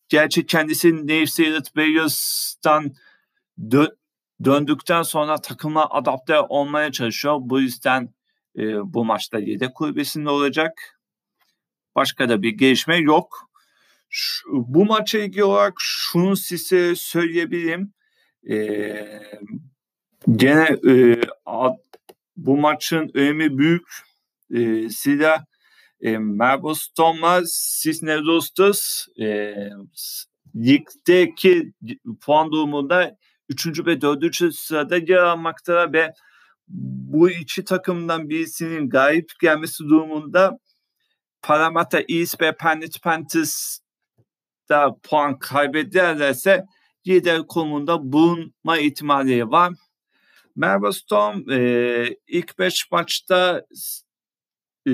gerçi 0.09 0.47
kendisi 0.47 1.07
Nevsirat 1.07 1.77
Beyers'tan 1.77 2.95
dö- 3.59 3.97
döndükten 4.45 5.03
sonra 5.03 5.41
takıma 5.41 5.91
adapte 5.91 6.41
olmaya 6.41 6.93
çalışıyor. 6.93 7.37
Bu 7.41 7.61
yüzden 7.61 8.15
e, 8.59 8.95
bu 8.95 9.05
maçta 9.05 9.39
yedek 9.39 9.75
kulübesinde 9.75 10.31
olacak. 10.31 11.01
Başka 11.95 12.29
da 12.29 12.43
bir 12.43 12.51
gelişme 12.51 12.97
yok. 12.97 13.51
Şu, 14.09 14.49
bu 14.53 14.85
maça 14.85 15.19
ilgili 15.19 15.45
olarak 15.45 15.75
şunu 15.79 16.37
size 16.37 16.95
söyleyebilirim. 16.97 17.93
Ee, 18.51 19.23
gene 20.37 20.77
e, 20.89 21.21
ad, 21.47 21.77
bu 22.37 22.57
maçın 22.57 23.11
önemi 23.15 23.59
büyük. 23.59 23.89
E, 24.55 24.89
silah 24.91 25.45
e, 26.01 26.19
Merbos 26.19 26.89
Thomas, 26.89 27.81
Cisneros 27.83 28.51
e, 29.21 29.55
ligdeki 30.57 31.73
puan 32.21 32.53
durumunda 32.53 33.17
3. 33.49 33.87
ve 33.87 34.01
4. 34.01 34.55
sırada 34.55 34.97
yer 34.97 35.17
almakta 35.17 35.93
ve 35.93 36.13
bu 36.69 37.31
iki 37.31 37.65
takımdan 37.65 38.29
birisinin 38.29 38.89
galip 38.89 39.31
gelmesi 39.41 39.85
durumunda 39.85 40.59
Parramatta 41.43 42.01
East 42.09 42.41
ve 42.41 42.57
Penrith 42.57 43.01
Panthers 43.03 43.79
da 44.69 44.97
puan 45.03 45.39
kaybederlerse 45.39 46.65
lider 47.07 47.47
konumunda 47.47 48.13
bulunma 48.13 48.79
ihtimali 48.79 49.51
var. 49.51 49.73
Melbourne 50.57 50.93
Storm 50.93 51.51
e, 51.51 52.17
ilk 52.27 52.59
5 52.59 52.91
maçta 52.91 53.63
e, 54.89 54.93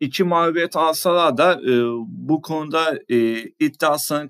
iki 0.00 0.24
mağlubiyet 0.24 0.76
alsalar 0.76 1.36
da 1.36 1.52
e, 1.52 1.72
bu 2.06 2.42
konuda 2.42 2.98
e, 3.08 3.42
iddiasını 3.42 4.28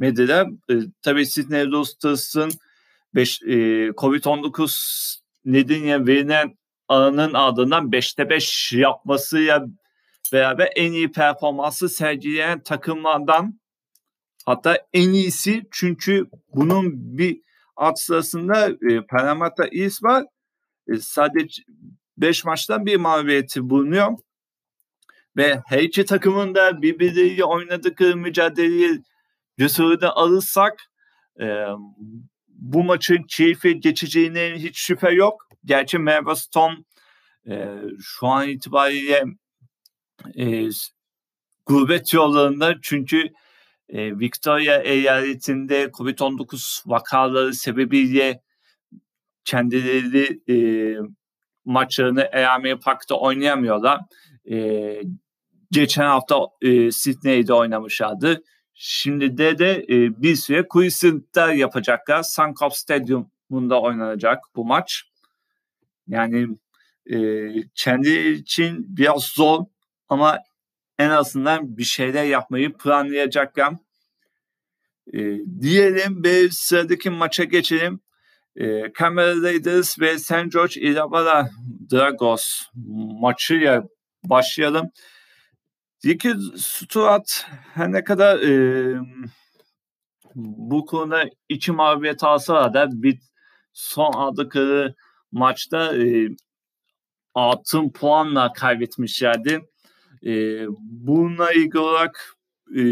kaybetmediler. 0.00 0.46
E, 0.70 0.74
tabii 1.02 1.26
Sydney 1.26 1.66
Rosters'ın 1.66 2.50
e, 3.16 3.22
Covid-19 3.90 5.20
nedeniyle 5.44 6.06
verilen 6.06 6.56
alanın 6.88 7.34
ardından 7.34 7.90
5'te 7.90 8.30
5 8.30 8.72
yapmasıyla 8.72 9.66
beraber 10.32 10.68
en 10.76 10.92
iyi 10.92 11.12
performansı 11.12 11.88
sergileyen 11.88 12.60
takımlardan 12.60 13.60
hatta 14.46 14.78
en 14.92 15.10
iyisi 15.10 15.62
çünkü 15.70 16.26
bunun 16.54 17.18
bir 17.18 17.40
alt 17.76 17.98
sırasında 17.98 18.68
e, 18.68 19.00
Parramatta 19.10 19.66
East 19.72 20.02
var. 20.02 20.24
E, 20.88 20.96
sadece 20.96 21.62
5 22.16 22.44
maçtan 22.44 22.86
bir 22.86 22.96
mağlubiyeti 22.96 23.70
bulunuyor. 23.70 24.18
Ve 25.36 25.62
her 25.66 25.78
iki 25.78 26.04
takımın 26.04 26.54
da 26.54 26.82
birbirleriyle 26.82 27.44
oynadıkları 27.44 28.16
mücadeleyi 28.16 29.02
önüne 29.58 30.06
alırsak 30.06 30.80
e, 31.40 31.46
bu 32.48 32.84
maçın 32.84 33.22
keyfi 33.28 33.80
geçeceğine 33.80 34.54
hiç 34.56 34.78
şüphe 34.78 35.10
yok. 35.10 35.48
Gerçi 35.64 35.98
Melbourne 35.98 36.36
Storm 36.36 36.74
e, 37.48 37.68
şu 38.00 38.26
an 38.26 38.48
itibariyle 38.48 39.24
e, 40.38 40.68
gurbet 41.66 42.12
yollarında 42.12 42.74
çünkü 42.82 43.32
e, 43.88 44.18
Victoria 44.18 44.76
eyaletinde 44.76 45.84
COVID-19 45.84 46.90
vakaları 46.90 47.54
sebebiyle 47.54 48.40
kendileri 49.44 50.40
e, 50.48 50.56
maçlarını 51.64 52.20
Eamir 52.20 52.76
Park'ta 52.76 53.14
oynayamıyorlar. 53.14 54.00
E, 54.50 55.00
geçen 55.70 56.04
hafta 56.04 56.40
e, 56.62 56.90
Sydney'de 56.90 57.54
oynamışlardı. 57.54 58.42
Şimdi 58.74 59.38
de 59.38 59.58
de 59.58 59.86
bir 59.88 60.36
süre 60.36 60.68
Queensland'da 60.68 61.52
yapacaklar. 61.52 62.22
Suncorp 62.22 62.74
Stadyumunda 62.74 63.80
oynanacak 63.80 64.38
bu 64.56 64.64
maç. 64.64 65.02
Yani 66.08 66.48
e, 67.06 67.48
kendi 67.74 68.10
için 68.28 68.96
biraz 68.96 69.24
zor 69.24 69.64
ama 70.08 70.38
en 70.98 71.10
azından 71.10 71.76
bir 71.76 71.84
şeyler 71.84 72.24
yapmayı 72.24 72.72
planlayacaklar. 72.72 73.74
E, 75.12 75.20
diyelim 75.60 76.24
ve 76.24 76.48
sıradaki 76.50 77.10
maça 77.10 77.44
geçelim. 77.44 78.00
E, 78.56 78.92
Raiders 79.42 80.00
ve 80.00 80.18
St. 80.18 80.52
George 80.52 80.80
Illawarra 80.80 81.50
Dragos 81.92 82.62
maçıyla 83.20 83.84
başlayalım. 84.24 84.90
Ricky 86.04 86.34
Stuart 86.56 87.46
her 87.74 87.92
ne 87.92 88.04
kadar 88.04 88.38
e, 88.38 88.94
bu 90.34 90.86
konuda 90.86 91.24
iki 91.48 91.72
mağlubiyet 91.72 92.24
alsa 92.24 92.74
da 92.74 93.02
bir 93.02 93.18
son 93.72 94.12
aldıkları 94.12 94.94
maçta 95.32 95.96
e, 95.96 96.28
altın 97.34 97.90
puanla 97.90 98.52
kaybetmişlerdi. 98.52 99.60
E, 100.26 100.64
bununla 100.80 101.52
ilgili 101.52 101.78
olarak 101.78 102.36
e, 102.70 102.82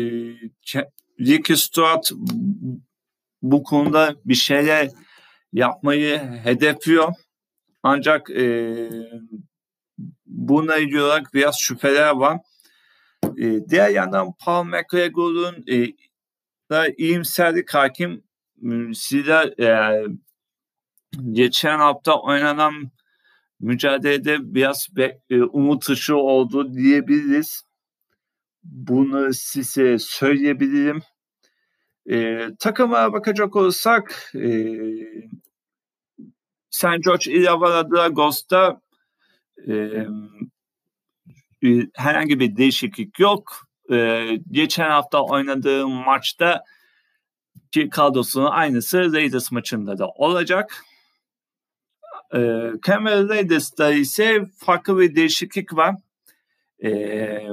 Ricky 1.21 1.57
Stuart 1.57 2.11
bu 3.43 3.63
konuda 3.63 4.15
bir 4.25 4.35
şeyler 4.35 4.89
yapmayı 5.53 6.19
hedefliyor. 6.19 7.13
Ancak 7.83 8.31
e, 8.31 8.77
bununla 10.27 10.77
ilgili 10.77 11.03
olarak 11.03 11.35
biraz 11.35 11.59
şüpheler 11.59 12.11
var. 12.11 12.41
E, 13.43 13.69
diğer 13.69 13.89
yandan 13.91 14.33
Paul 14.45 14.65
McGregor'un 14.65 15.65
e, 15.73 15.87
da 16.71 16.89
iyimserlik 16.99 17.75
hakim 17.75 18.25
sizler 18.95 19.59
e, 19.59 20.07
geçen 21.33 21.79
hafta 21.79 22.21
oynanan 22.21 22.91
mücadelede 23.61 24.55
biraz 24.55 24.89
be, 24.97 25.21
e, 25.31 25.43
umut 25.43 25.89
ışığı 25.89 26.17
oldu 26.17 26.75
diyebiliriz. 26.75 27.63
Bunu 28.63 29.35
size 29.35 29.99
söyleyebilirim. 29.99 31.03
E, 32.11 32.49
takıma 32.59 33.13
bakacak 33.13 33.57
olursak 33.57 34.33
e, 34.35 34.77
St. 36.71 37.05
George 37.05 37.33
Illawarra 37.33 37.91
Dragos'ta 37.91 38.81
e, 39.67 39.75
e, 39.75 40.07
herhangi 41.95 42.41
bir 42.41 42.57
değişiklik 42.57 43.19
yok. 43.19 43.69
E, 43.93 44.29
geçen 44.51 44.91
hafta 44.91 45.23
oynadığı 45.23 45.89
maçta 45.89 46.65
ki 47.73 47.89
kadrosunun 47.91 48.51
aynısı 48.51 49.13
Raiders 49.13 49.53
maçında 49.53 49.99
da 49.99 50.09
olacak. 50.09 50.85
E, 52.35 52.39
Cameron 52.87 53.29
Raiders'ta 53.29 53.91
ise 53.91 54.41
farklı 54.59 54.99
bir 54.99 55.17
değişiklik 55.17 55.75
var. 55.75 55.95
E, 56.85 57.49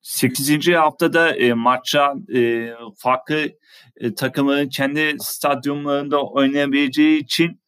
8. 0.00 0.68
haftada 0.68 1.36
e, 1.36 1.52
maça 1.52 2.14
e, 2.34 2.70
farklı 2.96 3.48
e, 3.96 4.14
takımların 4.14 4.68
kendi 4.68 5.16
stadyumlarında 5.20 6.26
oynayabileceği 6.26 7.20
için 7.20 7.60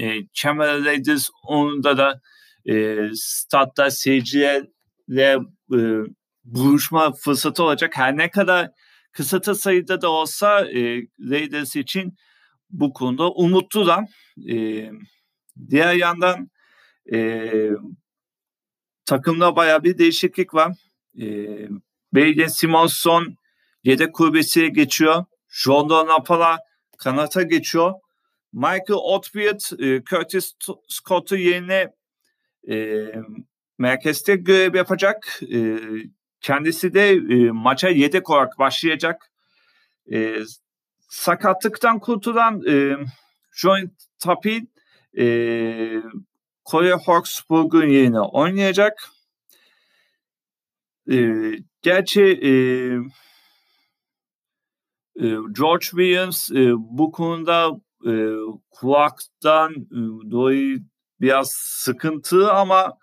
e, 0.00 0.26
Cameron 0.34 0.84
Raiders 0.84 1.28
onda 1.42 1.98
da 1.98 2.20
e, 2.68 2.98
statta 3.14 3.90
seyircilerle 3.90 5.38
e, 5.74 5.80
buluşma 6.44 7.12
fırsatı 7.12 7.64
olacak. 7.64 7.96
Her 7.96 8.16
ne 8.16 8.30
kadar 8.30 8.70
kısıtlı 9.12 9.54
sayıda 9.54 10.00
da 10.00 10.10
olsa 10.10 10.60
e, 10.60 11.02
Raiders 11.20 11.76
için 11.76 12.14
bu 12.70 12.92
konuda 12.92 13.30
umutlular. 13.30 14.04
E, 14.48 14.90
diğer 15.70 15.94
yandan 15.94 16.50
e, 17.12 17.50
takımda 19.06 19.56
baya 19.56 19.84
bir 19.84 19.98
değişiklik 19.98 20.54
var. 20.54 20.72
E, 21.20 21.26
Belge 22.14 22.48
Simonson 22.48 23.36
yedek 23.84 24.14
kulübesiye 24.14 24.68
geçiyor. 24.68 25.24
Jordan 25.48 26.06
Napala 26.06 26.58
kanata 26.98 27.42
geçiyor. 27.42 27.92
Michael 28.52 28.98
Otfield, 28.98 29.80
e, 29.82 30.02
Curtis 30.04 30.52
Scott'u 30.88 31.36
yerine 31.36 31.88
e, 32.68 33.06
merkezde 33.78 34.36
görev 34.36 34.74
yapacak. 34.74 35.40
E, 35.52 35.78
kendisi 36.40 36.94
de 36.94 37.10
e, 37.10 37.50
maça 37.50 37.88
yedek 37.88 38.30
olarak 38.30 38.58
başlayacak. 38.58 39.30
E, 40.12 40.36
sakatlıktan 41.08 41.98
kurtulan 41.98 42.62
e, 42.68 42.96
John 43.56 43.90
Tapin 44.18 44.72
e, 45.18 45.24
Kore 46.64 46.94
Hawksburg'un 46.94 47.86
yerine 47.86 48.20
oynayacak. 48.20 49.08
E, 51.10 51.34
gerçi 51.82 52.22
e, 52.22 52.52
George 55.52 55.84
Williams 55.84 56.50
e, 56.50 56.72
bu 56.76 57.12
konuda 57.12 57.70
e, 58.06 58.12
kulaktan 58.70 59.72
e, 59.72 60.30
dolayı 60.30 60.89
biraz 61.20 61.50
sıkıntı 61.54 62.52
ama 62.52 62.98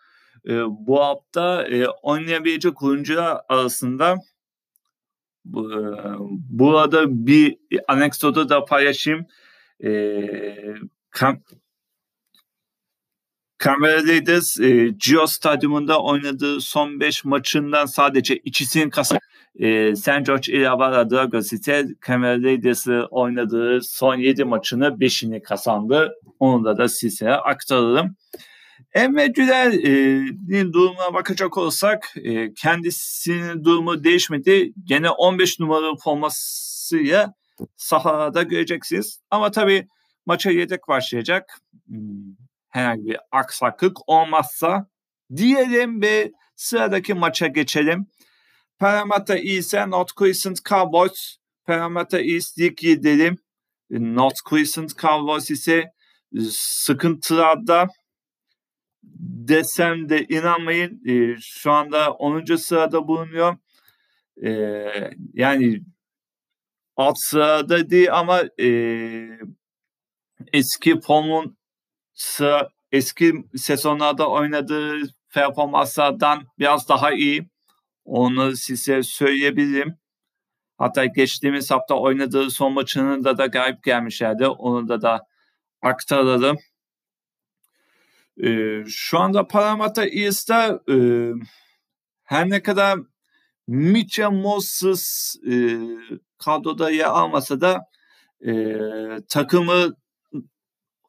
e, 0.47 0.63
bu 0.69 0.99
hafta 0.99 1.67
e, 1.67 1.87
oynayabilecek 1.87 2.83
oyuncular 2.83 3.41
arasında 3.49 4.15
bu, 5.45 5.73
e, 5.73 5.79
burada 6.49 7.27
bir 7.27 7.57
anekdotu 7.87 8.49
da 8.49 8.65
paylaşayım. 8.65 9.25
E, 9.83 10.21
kam 11.09 11.41
Kameralides 13.57 14.59
e, 14.59 14.87
Gio 14.87 15.27
Stadyumunda 15.27 16.03
oynadığı 16.03 16.61
son 16.61 16.99
5 16.99 17.25
maçından 17.25 17.85
sadece 17.85 18.35
ikisini 18.35 18.89
kazandı. 18.89 19.21
E, 19.59 19.95
St. 19.95 20.25
George 20.25 20.53
Illawarra 20.53 21.09
Dragons 21.09 21.53
ise 21.53 21.85
Kameralides'i 21.99 22.91
oynadığı 22.91 23.81
son 23.81 24.15
7 24.15 24.43
maçını 24.43 24.85
5'ini 24.85 25.41
kazandı. 25.41 26.13
Onu 26.39 26.65
da, 26.65 26.77
da 26.77 26.87
size 26.87 27.31
aktarırım. 27.31 28.15
Emre 28.93 29.27
Güler'in 29.27 30.73
durumuna 30.73 31.13
bakacak 31.13 31.57
olsak 31.57 32.13
e, 32.23 32.53
kendisinin 32.53 33.63
durumu 33.63 34.03
değişmedi. 34.03 34.73
Gene 34.83 35.09
15 35.09 35.59
numaralı 35.59 35.95
formasıyla 35.97 37.33
sahada 37.75 38.43
göreceksiniz. 38.43 39.19
Ama 39.31 39.51
tabii 39.51 39.87
maça 40.25 40.51
yedek 40.51 40.87
başlayacak. 40.87 41.59
Hmm, 41.87 42.46
herhangi 42.69 43.05
bir 43.05 43.17
aksaklık 43.31 44.09
olmazsa 44.09 44.87
diyelim 45.35 46.01
ve 46.01 46.31
sıradaki 46.55 47.13
maça 47.13 47.47
geçelim. 47.47 48.07
Parramatta 48.79 49.37
ise 49.37 49.89
North 49.89 50.11
Crescent 50.19 50.65
Cowboys. 50.65 51.37
Parramatta 51.65 52.19
East 52.19 52.59
lig 52.59 52.83
lideri. 52.83 53.35
North 53.89 54.49
Crescent 54.49 54.97
Cowboys 54.97 55.51
ise 55.51 55.91
sıkıntılarda 56.51 57.87
desem 59.47 60.09
de 60.09 60.25
inanmayın 60.29 61.01
e, 61.05 61.35
şu 61.41 61.71
anda 61.71 62.13
10. 62.13 62.55
sırada 62.55 63.07
bulunuyor. 63.07 63.57
E, 64.43 64.51
yani 65.33 65.81
alt 66.95 67.17
sırada 67.19 67.89
değil 67.89 68.13
ama 68.13 68.43
e, 68.59 68.69
eski 70.53 70.99
formun 71.01 71.56
sıra, 72.17 72.69
eski 72.91 73.33
sezonlarda 73.55 74.29
oynadığı 74.29 75.01
performanslardan 75.33 76.47
biraz 76.59 76.89
daha 76.89 77.11
iyi. 77.13 77.49
Onu 78.05 78.55
size 78.55 79.03
söyleyebilirim. 79.03 79.97
Hatta 80.77 81.05
geçtiğimiz 81.05 81.71
hafta 81.71 81.95
oynadığı 81.95 82.51
son 82.51 82.73
maçının 82.73 83.23
da 83.23 83.37
da 83.37 83.45
galip 83.45 83.83
gelmişlerdi. 83.83 84.47
Onu 84.47 84.87
da 84.87 85.01
da 85.01 85.27
aktaralım. 85.81 86.57
E, 88.43 88.83
şu 88.87 89.19
anda 89.19 89.47
Parramatta 89.47 90.05
East'te 90.05 90.79
e, 90.89 90.97
her 92.23 92.49
ne 92.49 92.63
kadar 92.63 92.99
Mitchell 93.67 94.31
Moses 94.31 95.35
e, 95.51 95.77
kadroda 96.37 96.91
yer 96.91 97.05
almasa 97.05 97.61
da 97.61 97.85
e, 98.47 98.51
takımı 99.29 99.95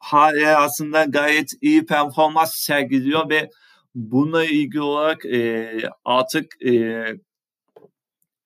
hala 0.09 0.61
aslında 0.61 1.05
gayet 1.05 1.51
iyi 1.61 1.87
performans 1.87 2.55
sergiliyor 2.55 3.31
ve 3.31 3.51
bununla 3.95 4.45
ilgili 4.45 4.81
olarak 4.81 5.27
e, 5.27 5.71
artık 6.05 6.63
e, 6.63 6.73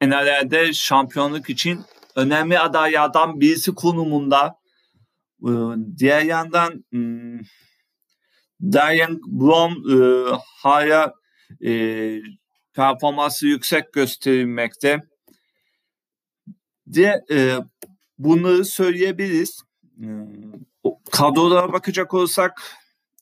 NLR'de 0.02 0.72
şampiyonluk 0.72 1.50
için 1.50 1.80
önemli 2.16 2.58
adaylardan 2.58 3.40
birisi 3.40 3.74
konumunda. 3.74 4.54
E, 5.42 5.50
diğer 5.98 6.22
yandan 6.22 6.84
hmm, 6.90 7.40
Darian 8.62 9.20
Blom 9.26 9.72
e, 9.72 9.96
hala 10.62 11.14
e, 11.64 11.72
performansı 12.74 13.46
yüksek 13.46 13.92
gösterilmekte. 13.92 15.00
De 16.86 17.20
e, 17.30 17.56
bunları 18.18 18.64
söyleyebiliriz. 18.64 19.62
E, 20.00 20.06
kadrolara 21.10 21.72
bakacak 21.72 22.14
olursak 22.14 22.62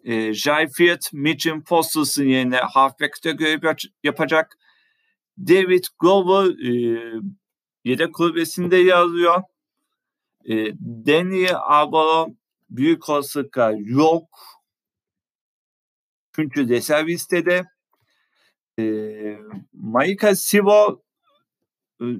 e, 0.05 0.35
Jai 0.35 0.69
Fiat, 0.69 1.12
Mitchell 1.12 1.61
Fosters'ın 1.64 2.25
yerine 2.25 2.57
halfback'te 2.57 3.33
görev 3.33 3.75
yapacak. 4.03 4.59
David 5.38 5.85
Glover 5.99 6.47
e, 6.47 7.01
yedek 7.85 8.14
kulübesinde 8.14 8.77
yer 8.77 8.97
alıyor. 8.97 9.43
E, 10.49 10.55
Danny 11.07 11.47
Arboro 11.55 12.29
büyük 12.71 13.09
olasılıkla 13.09 13.73
yok 13.77 14.29
çünkü 16.35 16.69
de 16.69 16.81
serviste 16.81 17.47
de 17.47 17.64
e, 18.79 18.85
Maika 19.73 20.37
Sivo 20.37 21.03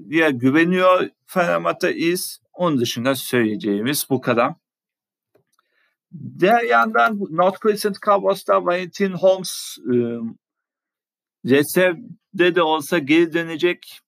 ya 0.07 0.29
güveniyor 0.29 1.09
Fenerbahçe 1.25 1.95
is. 1.95 2.39
Onun 2.53 2.79
dışında 2.79 3.15
söyleyeceğimiz 3.15 4.07
bu 4.09 4.21
kadar. 4.21 4.53
Diğer 6.39 6.63
yandan 6.63 7.19
North 7.29 7.61
Crescent 7.61 8.01
Cowboys'ta 8.01 8.65
Valentin 8.65 9.11
Holmes 9.11 9.77
e, 9.93 9.95
reservde 11.45 12.55
de 12.55 12.61
olsa 12.61 12.97
geri 12.97 13.33
dönecek. 13.33 13.99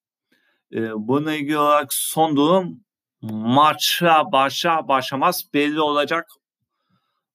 E, 0.74 0.92
buna 0.96 1.36
ilgili 1.36 1.58
olarak 1.58 1.94
son 1.94 2.36
durum 2.36 2.80
maça 3.22 4.32
başa 4.32 4.88
başlamaz 4.88 5.44
belli 5.54 5.82
olacak. 5.82 6.28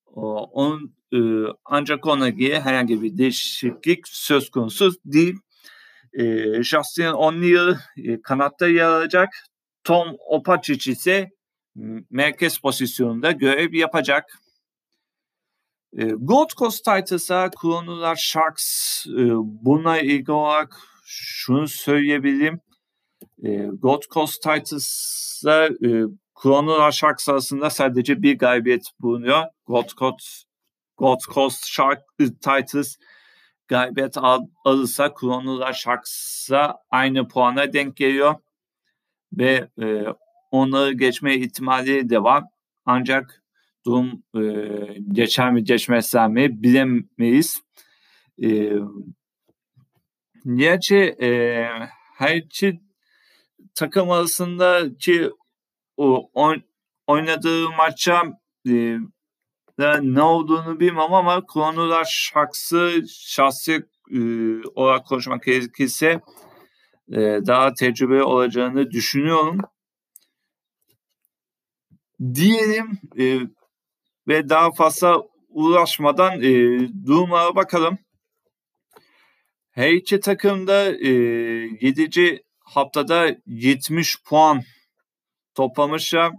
Onun 0.06 0.94
e, 1.12 1.18
ancak 1.64 2.06
ona 2.06 2.28
göre 2.28 2.60
herhangi 2.60 3.02
bir 3.02 3.18
değişiklik 3.18 4.08
söz 4.08 4.50
konusu 4.50 4.92
değil. 5.04 5.36
Justin 6.60 7.04
O'Neill 7.04 7.76
e, 7.96 8.22
kanatta 8.22 8.68
yer 8.68 8.84
alacak. 8.84 9.28
Tom 9.84 10.16
Opacic 10.26 10.92
ise 10.92 11.30
merkez 12.10 12.58
pozisyonunda 12.58 13.32
görev 13.32 13.72
yapacak. 13.74 14.24
E, 15.98 16.04
Gold 16.04 16.50
Coast 16.56 16.84
Titans'a 16.84 17.50
Kronular 17.50 18.16
Sharks 18.16 19.06
e, 19.06 19.30
buna 19.36 19.98
ilgili 19.98 20.32
olarak 20.32 20.76
şunu 21.04 21.68
söyleyebilirim. 21.68 22.60
E, 23.44 23.66
Gold 23.66 24.02
Coast 24.10 24.42
Titans'a 24.42 25.66
e, 25.66 26.04
Kronular 26.42 26.92
Sharks 26.92 27.28
arasında 27.28 27.70
sadece 27.70 28.22
bir 28.22 28.38
galibiyet 28.38 28.82
bulunuyor. 29.00 29.44
Gold 29.66 29.88
Coast, 29.88 30.44
Gold 30.96 31.20
Coast 31.34 31.66
Shark 31.66 32.02
Titans 32.18 32.96
galibiyet 33.68 34.18
al, 34.18 34.46
alırsa 34.64 35.14
Kronular 35.14 35.72
Sharks'a 35.72 36.76
aynı 36.90 37.28
puana 37.28 37.72
denk 37.72 37.96
geliyor 37.96 38.34
ve 39.32 39.68
e, 39.82 40.04
onları 40.50 40.92
geçme 40.92 41.34
ihtimali 41.34 42.10
de 42.10 42.22
var. 42.22 42.44
Ancak 42.86 43.42
durum 43.88 44.22
e, 44.36 44.42
geçer 45.12 45.52
mi 45.52 45.64
geçmez 45.64 46.14
mi 46.14 46.62
bilemeyiz. 46.62 47.62
E, 48.42 48.72
gerçi 50.54 50.96
e, 50.96 51.64
her 52.16 52.36
iki 52.36 52.80
takım 53.74 54.10
arasındaki 54.10 55.30
o 55.96 56.30
on, 56.34 56.62
oynadığı 57.06 57.70
maça 57.70 58.22
e, 58.68 58.98
ne 60.00 60.22
olduğunu 60.22 60.80
bilmem 60.80 61.12
ama 61.12 61.46
Kronular 61.46 62.04
şahsı 62.10 63.02
şahsi 63.08 63.82
e, 64.10 64.20
olarak 64.74 65.06
konuşmak 65.06 65.42
gerekirse 65.42 66.20
e, 67.12 67.20
daha 67.46 67.74
tecrübe 67.74 68.22
olacağını 68.22 68.90
düşünüyorum. 68.90 69.58
Diyelim 72.34 72.98
e, 73.18 73.40
ve 74.28 74.48
daha 74.48 74.72
fazla 74.72 75.22
uğraşmadan 75.48 76.42
e, 76.42 76.52
durumlara 77.06 77.56
bakalım. 77.56 77.98
Her 79.70 79.92
iki 79.92 80.20
takım 80.20 80.66
da 80.66 80.92
e, 80.92 81.08
7. 81.80 82.42
haftada 82.60 83.36
70 83.46 84.22
puan 84.22 84.62
toplamışlar 85.54 86.32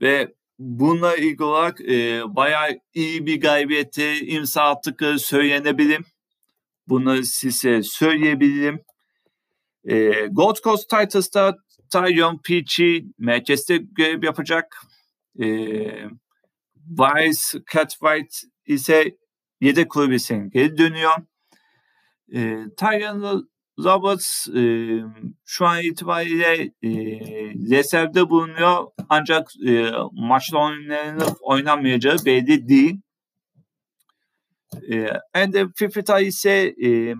ve 0.00 0.34
bununla 0.58 1.16
ilgili 1.16 1.44
olarak 1.44 1.80
e, 1.80 2.22
bayağı 2.26 2.78
iyi 2.94 3.26
bir 3.26 3.40
galibiyete 3.40 4.20
imza 4.20 4.62
attıkları 4.62 5.18
söylenebilir. 5.18 6.00
Bunu 6.88 7.22
size 7.22 7.82
söyleyebilirim. 7.82 8.80
E, 9.84 10.26
Gold 10.26 10.56
Coast 10.64 10.90
Titans'ta 10.90 11.56
Tyon 11.92 12.40
Peachy 12.44 13.00
merkezde 13.18 13.76
görev 13.76 14.22
yapacak. 14.22 14.82
E, 15.42 15.46
Vice 16.88 17.58
Catfight 17.72 18.42
ise 18.66 19.16
yedek 19.60 19.90
kulübesine 19.90 20.48
geri 20.48 20.78
dönüyor. 20.78 21.12
E, 22.34 22.56
Tyon 22.76 23.48
Roberts 23.78 24.48
e, 24.48 24.62
şu 25.44 25.66
an 25.66 25.82
itibariyle 25.82 26.62
e, 26.82 26.90
reservde 27.70 28.30
bulunuyor 28.30 28.86
ancak 29.08 29.48
e, 29.66 29.90
maçta 30.12 30.58
oynanıp 30.58 31.36
oynanmayacağı 31.40 32.16
belli 32.26 32.68
değil. 32.68 33.00
E, 34.90 35.10
Ende 35.34 35.66
Fifita 35.76 36.20
ise 36.20 36.74
e, 36.84 37.14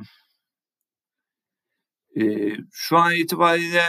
e, 2.21 2.57
şu 2.73 2.97
an 2.97 3.15
itibariyle 3.15 3.83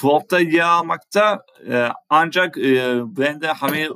Tuhaf'ta 0.00 0.40
yer 0.40 0.64
almakta 0.64 1.44
e, 1.68 1.88
ancak 2.08 2.58
e, 2.58 2.62
Brenda 3.16 3.54
Hamir 3.54 3.92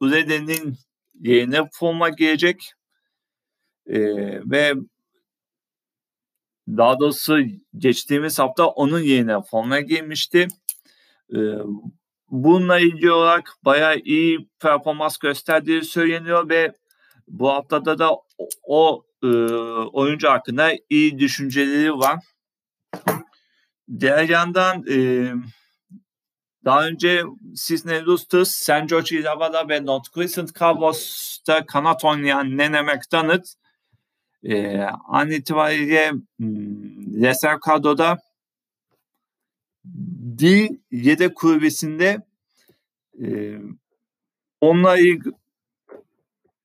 Urede'nin 0.00 0.74
yerine 1.20 1.68
forma 1.72 2.08
girecek 2.08 2.72
e, 3.86 4.00
ve 4.50 4.74
daha 6.68 7.00
doğrusu 7.00 7.38
geçtiğimiz 7.78 8.38
hafta 8.38 8.66
onun 8.66 9.00
yerine 9.00 9.42
forma 9.50 9.80
giymişti. 9.80 10.48
E, 11.34 11.38
bununla 12.30 12.78
ilgili 12.78 13.12
olarak 13.12 13.52
bayağı 13.64 13.96
iyi 13.96 14.48
performans 14.60 15.16
gösterdiği 15.16 15.82
söyleniyor 15.82 16.48
ve 16.48 16.72
bu 17.28 17.48
haftada 17.48 17.98
da 17.98 18.14
o, 18.14 18.48
o 18.62 19.04
e, 19.22 19.26
oyuncu 19.92 20.28
hakkında 20.28 20.70
iyi 20.90 21.18
düşünceleri 21.18 21.92
var. 21.92 22.18
Diğer 23.98 24.28
yandan 24.28 24.84
e, 24.90 24.96
daha 26.64 26.86
önce 26.86 27.22
Sydney 27.54 28.04
Roosters, 28.04 28.50
St. 28.50 28.88
George 28.88 29.16
Illawarra 29.16 29.68
ve 29.68 29.86
North 29.86 30.14
Crescent 30.14 30.54
Cowboys'ta 30.54 31.66
kanat 31.66 32.04
oynayan 32.04 32.58
Nene 32.58 32.82
McDonald 32.82 33.44
e, 34.42 34.78
an 35.08 35.30
itibariyle 35.30 36.12
hmm, 36.38 37.22
reserv 37.22 37.58
kadroda 37.60 38.18
D 39.84 40.68
yedek 40.90 41.36
kulübesinde 41.36 42.18
e, 43.22 43.58
onunla 44.60 44.98
ilgili 44.98 45.34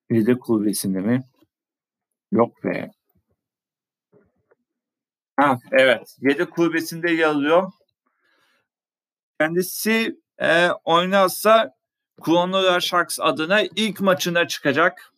yedek 0.10 0.42
kulübesinde 0.42 1.00
mi? 1.00 1.24
Yok 2.32 2.64
be. 2.64 2.92
Ha, 5.38 5.60
evet. 5.72 6.16
Yedek 6.22 6.52
kulübesinde 6.52 7.12
yer 7.12 7.28
alıyor. 7.28 7.72
Kendisi 9.40 10.20
e, 10.42 10.70
oynarsa 10.84 11.76
Kronola 12.22 12.80
Sharks 12.80 13.20
adına 13.20 13.62
ilk 13.62 14.02
maçına 14.02 14.48
çıkacak. 14.48 15.12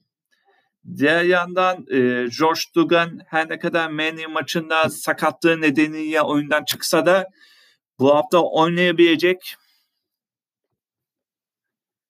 Diğer 0.97 1.23
yandan 1.23 1.85
e, 1.91 1.97
George 2.39 2.61
Dugan 2.75 3.19
her 3.27 3.49
ne 3.49 3.59
kadar 3.59 3.89
Manny 3.89 4.25
maçında 4.25 4.89
sakatlığı 4.89 5.61
nedeniyle 5.61 6.21
oyundan 6.21 6.63
çıksa 6.63 7.05
da 7.05 7.27
bu 7.99 8.15
hafta 8.15 8.39
oynayabilecek. 8.39 9.55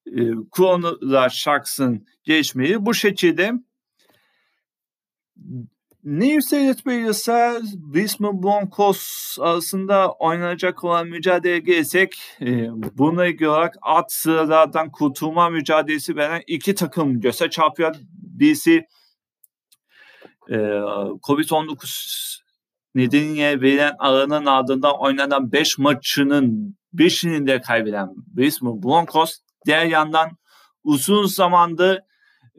E, 0.05 0.21
Kronola 0.51 1.29
Sharks'ın 1.29 2.07
gelişmeyi 2.23 2.85
bu 2.85 2.93
şekilde. 2.93 3.53
New 6.07 6.41
South 6.41 6.83
Wales'a 6.85 7.59
Brisbane 7.75 8.43
Broncos 8.43 9.37
arasında 9.39 10.11
oynanacak 10.11 10.83
olan 10.83 11.07
mücadele 11.07 11.59
gelsek 11.59 12.15
e, 12.41 12.69
buna 12.97 13.25
ilgili 13.25 13.49
olarak 13.49 13.75
alt 13.81 14.11
sıralardan 14.11 14.91
kurtulma 14.91 15.49
mücadelesi 15.49 16.15
veren 16.15 16.41
iki 16.47 16.75
takım 16.75 17.19
göze 17.19 17.49
çarpıyor. 17.49 17.95
Birisi 18.11 18.85
e, 20.49 20.55
Covid-19 21.27 22.39
nedeniyle 22.95 23.61
verilen 23.61 23.95
aranın 23.99 24.45
ardından 24.45 24.99
oynanan 24.99 25.51
5 25.51 25.77
maçının 25.77 26.77
5'ini 26.95 27.47
de 27.47 27.61
kaybeden 27.61 28.09
Brisbane 28.27 28.83
Broncos. 28.83 29.37
Diğer 29.65 29.85
yandan 29.85 30.29
uzun 30.83 31.25
zamandır 31.25 31.99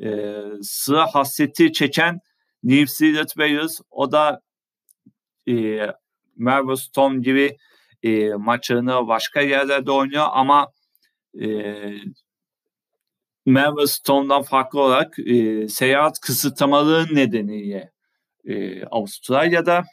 e, 0.03 0.37
sıra 0.63 1.07
hasreti 1.07 1.73
çeken 1.73 2.21
Zealand 2.65 3.29
Warriors 3.29 3.81
o 3.91 4.13
da 4.13 4.41
e, 5.49 5.87
Melbourne 6.37 6.77
Storm 6.77 7.23
gibi 7.23 7.57
e, 8.03 8.29
maçlarını 8.35 9.09
başka 9.09 9.41
yerlerde 9.41 9.91
oynuyor 9.91 10.27
ama 10.31 10.73
e, 11.41 11.47
Melbourne 13.47 13.87
Storm'dan 13.87 14.43
farklı 14.43 14.81
olarak 14.81 15.19
e, 15.19 15.69
seyahat 15.69 16.21
kısıtlamaları 16.21 17.15
nedeniyle 17.15 17.93
e, 18.45 18.85
Avustralya'da. 18.85 19.85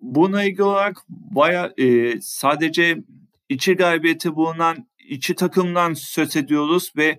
Buna 0.00 0.44
ilgili 0.44 0.62
olarak 0.62 0.96
baya 1.08 1.72
e, 1.78 2.14
sadece 2.20 2.98
içi 3.48 3.74
galibiyeti 3.74 4.36
bulunan 4.36 4.88
iki 4.98 5.34
takımdan 5.34 5.94
söz 5.94 6.36
ediyoruz 6.36 6.92
ve 6.96 7.18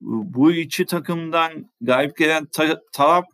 bu 0.00 0.52
iki 0.52 0.86
takımdan 0.86 1.70
galip 1.80 2.16
gelen 2.16 2.46
ta- 2.46 2.82
taraf 2.92 3.24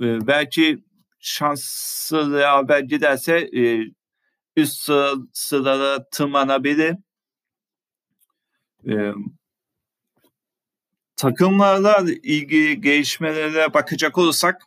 e, 0.00 0.26
belki 0.26 0.84
şanslı 1.20 2.42
haber 2.42 2.80
giderse 2.80 3.50
e, 3.56 3.80
üst 4.56 4.82
sıra, 4.82 5.12
sıralara 5.32 6.08
tırmanabilir. 6.10 6.96
E, 8.88 9.12
takımlarla 11.16 12.04
ilgili 12.22 12.80
gelişmelere 12.80 13.74
bakacak 13.74 14.18
olursak 14.18 14.62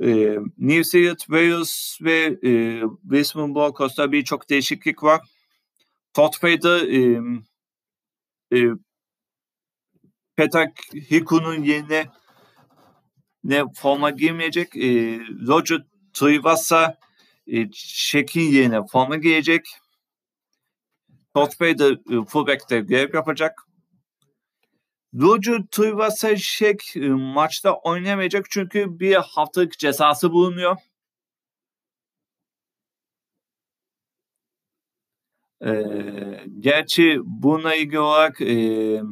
e, 0.00 0.38
New 0.58 0.84
Zealand, 0.84 1.18
Wales 1.18 1.98
ve 2.02 2.38
e, 2.42 2.82
Brisbane 3.02 3.54
Broncos'ta 3.54 4.12
birçok 4.12 4.50
değişiklik 4.50 5.02
var. 5.02 5.20
Todd 6.14 6.34
Fader 6.40 6.82
e, 8.52 8.74
Petak 10.38 10.80
Hiku'nun 11.10 11.62
yerine 11.62 12.06
ne 13.44 13.64
forma 13.74 14.10
giymeyecek. 14.10 14.76
E, 14.76 15.18
Roger 15.46 15.78
Tuivasa 16.12 16.98
e, 17.46 17.72
Şek'in 17.72 18.40
yerine 18.40 18.86
forma 18.92 19.16
giyecek. 19.16 19.66
Todd 21.34 21.52
Fader 21.58 21.92
e, 21.92 22.24
fullback'te 22.24 22.80
görev 22.80 23.14
yapacak. 23.14 23.62
Roger 25.14 25.62
Tuivasa 25.70 26.36
Şek 26.36 26.96
e, 26.96 27.08
maçta 27.08 27.74
oynayamayacak 27.74 28.46
çünkü 28.50 29.00
bir 29.00 29.14
haftalık 29.14 29.78
cezası 29.78 30.32
bulunuyor. 30.32 30.76
Ee, 35.66 36.44
gerçi 36.60 37.18
buna 37.24 37.74
ilgili 37.74 38.00
olarak 38.00 38.40
e, 38.40 39.02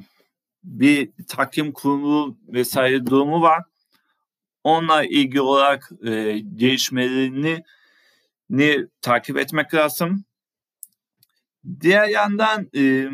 bir 0.66 1.10
takım 1.28 1.72
kurulu 1.72 2.38
vesaire 2.48 3.06
durumu 3.06 3.42
var. 3.42 3.64
Onunla 4.64 5.04
ilgili 5.04 5.40
olarak 5.40 5.90
e, 6.04 6.38
gelişmelerini 6.38 7.62
ni 8.50 8.86
takip 9.00 9.36
etmek 9.36 9.74
lazım. 9.74 10.24
Diğer 11.80 12.08
yandan 12.08 12.68
e, 12.76 13.10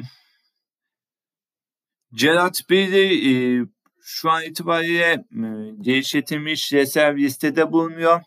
Gerard 2.12 2.54
Bailey 2.70 3.60
e, 3.60 3.64
şu 4.02 4.30
an 4.30 4.44
itibariyle 4.44 5.12
e, 5.12 5.24
geliştirilmiş 5.80 6.72
reserv 6.72 7.16
listede 7.16 7.72
bulunuyor. 7.72 8.22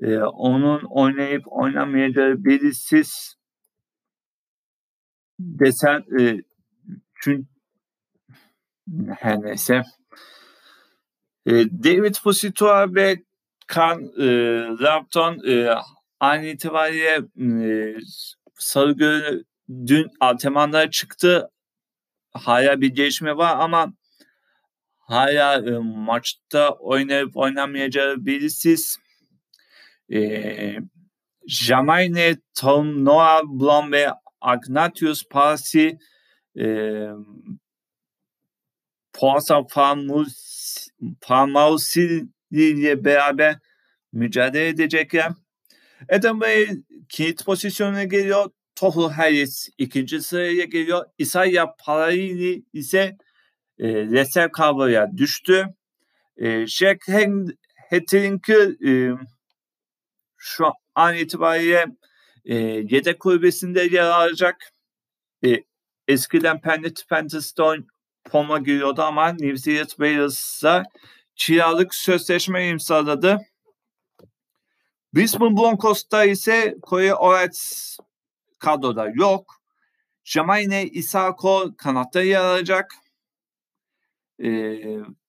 E, 0.00 0.18
onun 0.18 0.82
oynayıp 0.84 1.42
oynamayacağı 1.46 2.44
belirsiz 2.44 3.36
desen 5.38 6.04
e, 6.20 6.42
çünkü 7.14 7.55
her 9.20 9.42
neyse 9.42 9.82
e, 11.46 11.52
David 11.84 12.14
Positoa 12.24 12.94
ve 12.94 13.16
Kan 13.66 14.02
e, 14.02 14.26
Rapton 14.80 15.48
e, 15.48 15.74
aynı 16.20 16.46
itibariyle 16.46 17.20
e, 17.66 17.96
Sarıgöl 18.54 19.42
dün 19.86 20.10
antrenmanlara 20.20 20.90
çıktı. 20.90 21.50
Hala 22.32 22.80
bir 22.80 22.88
gelişme 22.94 23.36
var 23.36 23.56
ama 23.58 23.92
hala 24.98 25.70
e, 25.70 25.78
maçta 25.78 26.70
oynayıp 26.70 27.36
oynamayacağı 27.36 28.26
belirsiz. 28.26 28.98
E, 30.12 30.78
Jamaine, 31.46 32.36
Tom, 32.54 33.04
Noah 33.04 33.42
Blom 33.44 33.92
ve 33.92 34.08
Agnatius 34.40 35.28
Parsi 35.30 35.98
e, 36.58 36.64
Poasa 39.16 39.64
Famausi 41.20 42.26
ile 42.50 43.04
beraber 43.04 43.58
mücadele 44.12 44.68
edecekler. 44.68 45.32
Adam 46.08 46.40
Bey 46.40 46.68
kilit 47.08 47.44
pozisyonuna 47.44 48.04
geliyor. 48.04 48.50
Tohu 48.74 49.08
Harris 49.08 49.68
ikinci 49.78 50.22
sıraya 50.22 50.64
geliyor. 50.64 51.06
Isaiah 51.18 51.66
Paraini 51.78 52.62
ise 52.72 53.16
e, 53.78 53.88
reserv 53.88 54.50
kadroya 54.50 55.16
düştü. 55.16 55.66
E, 56.36 56.66
Jack 56.66 57.08
Hattering'i 57.90 58.88
e, 58.90 59.12
şu 60.36 60.66
an 60.94 61.16
itibariyle 61.16 61.86
e, 62.44 62.54
yedek 62.90 63.20
kulübesinde 63.20 63.82
yer 63.82 64.02
alacak. 64.02 64.56
E, 65.44 65.64
eskiden 66.08 66.60
Pennet 66.60 67.08
Panthers'da 67.08 67.76
forma 68.28 68.58
giriyordu 68.58 69.02
ama 69.02 69.28
New 69.28 69.56
Zealand 69.56 69.88
Wales'a 69.88 70.82
kiralık 71.36 71.94
sözleşme 71.94 72.68
imzaladı. 72.68 73.38
Brisbane 75.14 75.56
Broncos'ta 75.56 76.24
ise 76.24 76.76
Corey 76.90 77.14
Orets 77.14 77.96
kadroda 78.58 79.08
yok. 79.14 79.54
Jamaine 80.24 80.86
Isako 80.86 81.70
kanatta 81.78 82.22
yer 82.22 82.40
alacak. 82.40 82.94
E, 84.44 84.78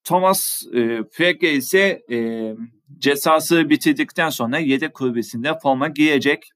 Thomas 0.04 0.62
e, 0.74 1.04
Frege 1.12 1.52
ise 1.52 2.02
e, 2.10 2.56
cezası 2.98 3.70
bitirdikten 3.70 4.30
sonra 4.30 4.58
yedek 4.58 4.94
kulübesinde 4.94 5.58
forma 5.62 5.88
giyecek. 5.88 6.50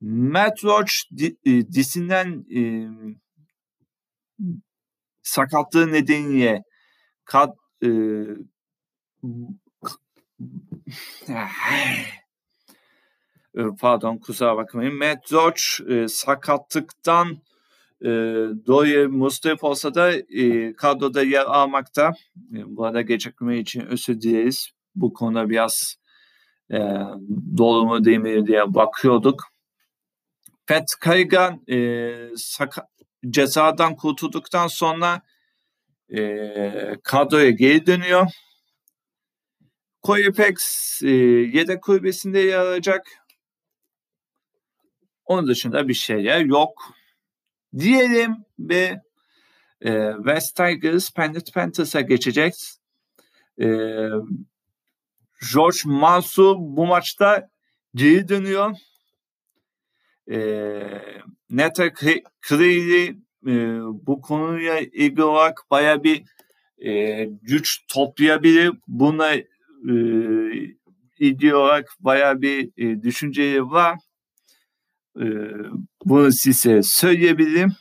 Matt 0.00 0.64
Roach 0.64 0.92
di, 1.16 1.36
e, 1.44 1.72
disinden 1.72 2.46
e, 2.54 2.60
sakatlığı 5.30 5.92
nedeniyle 5.92 6.62
kad, 7.24 7.50
e, 7.84 7.88
pardon 13.80 14.18
kusura 14.18 14.56
bakmayın. 14.56 14.94
Matt 14.94 15.32
Roach 15.32 15.90
e, 15.90 16.08
sakatlıktan 16.08 17.28
e, 18.02 18.08
dolayı 18.66 19.08
Mustafa 19.08 19.68
olsa 19.68 19.94
da 19.94 20.12
e, 20.12 20.72
kadroda 20.72 21.22
yer 21.22 21.44
almakta. 21.44 22.12
E, 22.56 22.76
bu 22.76 22.84
arada 22.84 23.00
gecikme 23.00 23.58
için 23.58 23.80
özür 23.80 24.20
dileriz. 24.20 24.70
Bu 24.94 25.12
konuda 25.12 25.50
biraz 25.50 25.96
e, 26.72 26.78
doğru 27.56 27.84
mu 27.86 28.04
değil 28.04 28.18
mi 28.18 28.46
diye 28.46 28.74
bakıyorduk. 28.74 29.42
Pat 30.66 30.86
Kaygan 31.00 31.62
e, 31.68 31.76
saka- 32.36 32.86
cezadan 33.28 33.96
kurtulduktan 33.96 34.66
sonra 34.66 35.22
e, 36.08 36.96
kadroya 37.02 37.50
geri 37.50 37.86
dönüyor. 37.86 38.26
Koyepex 40.02 40.56
e, 41.02 41.10
yedek 41.54 41.82
kulübesinde 41.82 42.38
yer 42.38 42.58
alacak. 42.58 43.06
Onun 45.24 45.46
dışında 45.46 45.88
bir 45.88 45.94
şeyler 45.94 46.40
yok. 46.40 46.94
Diyelim 47.78 48.36
ve 48.58 49.00
e, 49.80 50.12
West 50.16 50.56
Tigers 50.56 51.12
Penrith 51.12 51.54
Panthers'a 51.54 52.00
geçecek. 52.00 52.54
E, 53.60 53.66
George 55.54 55.78
Mansu 55.84 56.56
bu 56.58 56.86
maçta 56.86 57.50
geri 57.94 58.28
dönüyor. 58.28 58.76
E, 60.30 60.38
Neta 61.50 61.90
Creel'i 62.48 63.16
e, 63.46 63.52
bu 64.06 64.20
konuyla 64.20 64.80
ilgili 64.80 65.22
olarak 65.22 65.62
baya 65.70 66.04
bir 66.04 66.22
e, 66.78 67.24
güç 67.42 67.84
toplayabilir. 67.88 68.72
Buna 68.88 69.34
e, 69.34 69.44
ilgili 71.18 71.54
olarak 71.54 71.88
baya 72.00 72.42
bir 72.42 72.70
e, 72.76 73.02
düşünceleri 73.02 73.70
var. 73.70 73.98
E, 75.16 75.26
bunu 76.04 76.32
size 76.32 76.82
söyleyebilirim. 76.82 77.72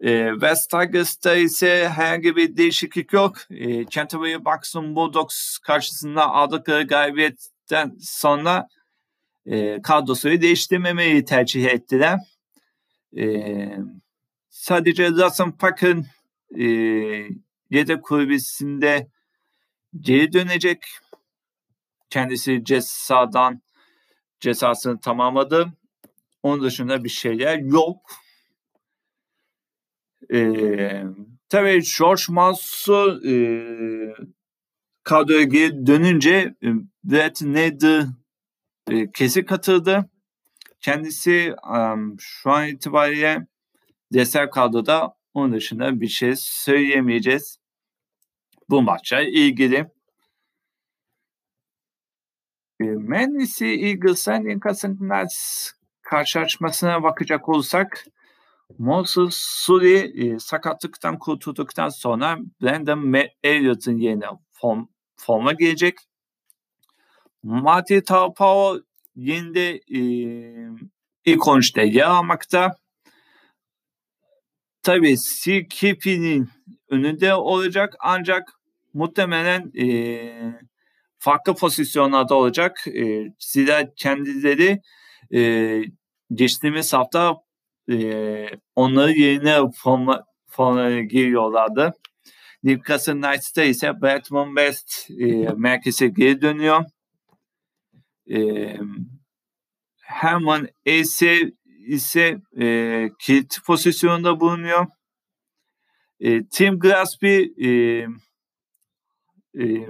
E, 0.00 0.30
West 0.32 0.70
Tigers'ta 0.70 1.34
ise 1.34 1.88
herhangi 1.88 2.36
bir 2.36 2.56
değişiklik 2.56 3.12
yok. 3.12 3.36
E, 3.50 3.86
Canterbury 3.86 4.44
Bucks'un 4.44 4.96
Bulldogs 4.96 5.58
karşısında 5.58 6.26
aldıkları 6.26 6.82
galibiyetten 6.82 7.96
sonra 8.00 8.68
e, 9.46 9.82
kadrosuyu 9.82 10.40
değiştirmemeyi 10.40 11.24
tercih 11.24 11.64
ettiler. 11.64 12.18
E, 13.16 13.26
sadece 14.48 15.10
Russell 15.10 15.52
Park'ın 15.52 16.06
e, 16.58 16.64
yedek 17.70 18.02
kulübesinde 18.02 19.08
geri 20.00 20.32
dönecek. 20.32 20.84
Kendisi 22.10 22.64
cezadan 22.64 23.62
cezasını 24.40 25.00
tamamladı. 25.00 25.72
Onun 26.42 26.62
dışında 26.62 27.04
bir 27.04 27.08
şeyler 27.08 27.58
yok. 27.58 27.96
Ee, 30.32 31.04
tabii 31.48 31.82
George 31.98 32.22
Mansu 32.28 33.20
e, 33.28 33.34
kadroya 35.02 35.42
geri 35.42 35.86
dönünce 35.86 36.54
e, 36.62 36.68
Brett 37.04 37.42
Nader 37.42 38.04
kesi 39.14 39.44
katıldı. 39.44 40.10
Kendisi 40.80 41.54
şu 42.18 42.50
an 42.50 42.68
itibariyle 42.68 43.46
reserv 44.14 44.50
kadroda 44.50 45.14
onun 45.34 45.52
dışında 45.52 46.00
bir 46.00 46.08
şey 46.08 46.34
söyleyemeyeceğiz. 46.36 47.58
Bu 48.70 48.82
maçla 48.82 49.22
ilgili. 49.22 49.76
E, 52.80 52.84
Menlisi 52.84 53.66
Eagles'ın 53.66 54.98
Knights 54.98 55.70
karşılaşmasına 56.02 57.02
bakacak 57.02 57.48
olursak 57.48 58.04
Moses 58.78 59.68
e, 60.14 60.38
sakatlıktan 60.38 61.18
kurtulduktan 61.18 61.88
sonra 61.88 62.38
Brandon 62.62 63.14
Elliott'ın 63.42 63.96
yerine 63.96 64.26
form, 64.50 64.86
forma 65.16 65.52
gelecek. 65.52 65.98
Mati 67.44 68.04
Tapao 68.04 68.80
yine 69.16 69.54
de 69.54 69.80
e, 69.88 70.00
ilk 71.24 71.42
13'te 71.42 71.82
yer 71.86 72.06
almakta. 72.06 72.76
Tabii 74.82 75.16
CKP'nin 75.16 76.48
önünde 76.90 77.34
olacak 77.34 77.94
ancak 78.00 78.48
muhtemelen 78.94 79.72
e, 79.80 79.86
farklı 81.18 81.54
pozisyonlarda 81.54 82.34
olacak. 82.34 82.86
E, 82.86 83.32
Zira 83.38 83.94
kendileri 83.94 84.80
e, 85.34 85.82
geçtiğimiz 86.34 86.92
hafta 86.92 87.36
e, 87.90 88.46
onları 88.76 89.12
yerine 89.12 89.58
forma, 89.76 90.24
forma 90.46 91.00
giriyorlardı. 91.00 91.92
Newcastle 92.62 93.12
Knights'ta 93.12 93.62
ise 93.62 94.00
Batman 94.02 94.46
West 94.46 95.10
e, 95.20 95.24
merkeze 95.56 96.06
geri 96.06 96.42
dönüyor. 96.42 96.84
E, 98.30 98.76
Herman 100.00 100.68
Ese 100.86 101.52
ise 101.86 102.40
e, 102.60 103.10
kilit 103.18 103.58
pozisyonunda 103.66 104.40
bulunuyor. 104.40 104.86
E, 106.20 106.46
Tim 106.48 106.78
Grasby 106.78 107.42
e, 107.68 107.68
e, 109.58 109.88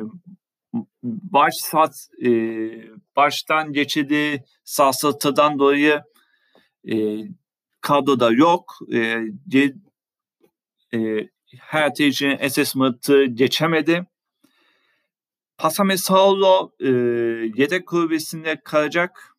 baş 1.03 1.55
sat, 1.55 2.09
e, 2.25 2.31
baştan 3.17 3.73
geçirdiği 3.73 4.43
sarsıntıdan 4.65 5.59
dolayı 5.59 6.03
e, 6.93 6.95
kadroda 7.81 8.31
yok. 8.31 8.79
E, 8.93 9.25
e, 10.95 11.29
her 11.59 11.91
için 11.99 12.39
assessment'ı 12.39 13.25
geçemedi. 13.25 14.07
Pasame 15.59 15.97
Saulo 15.97 16.73
e, 16.81 16.89
yedek 17.57 17.87
kulübesinde 17.87 18.61
kalacak. 18.65 19.37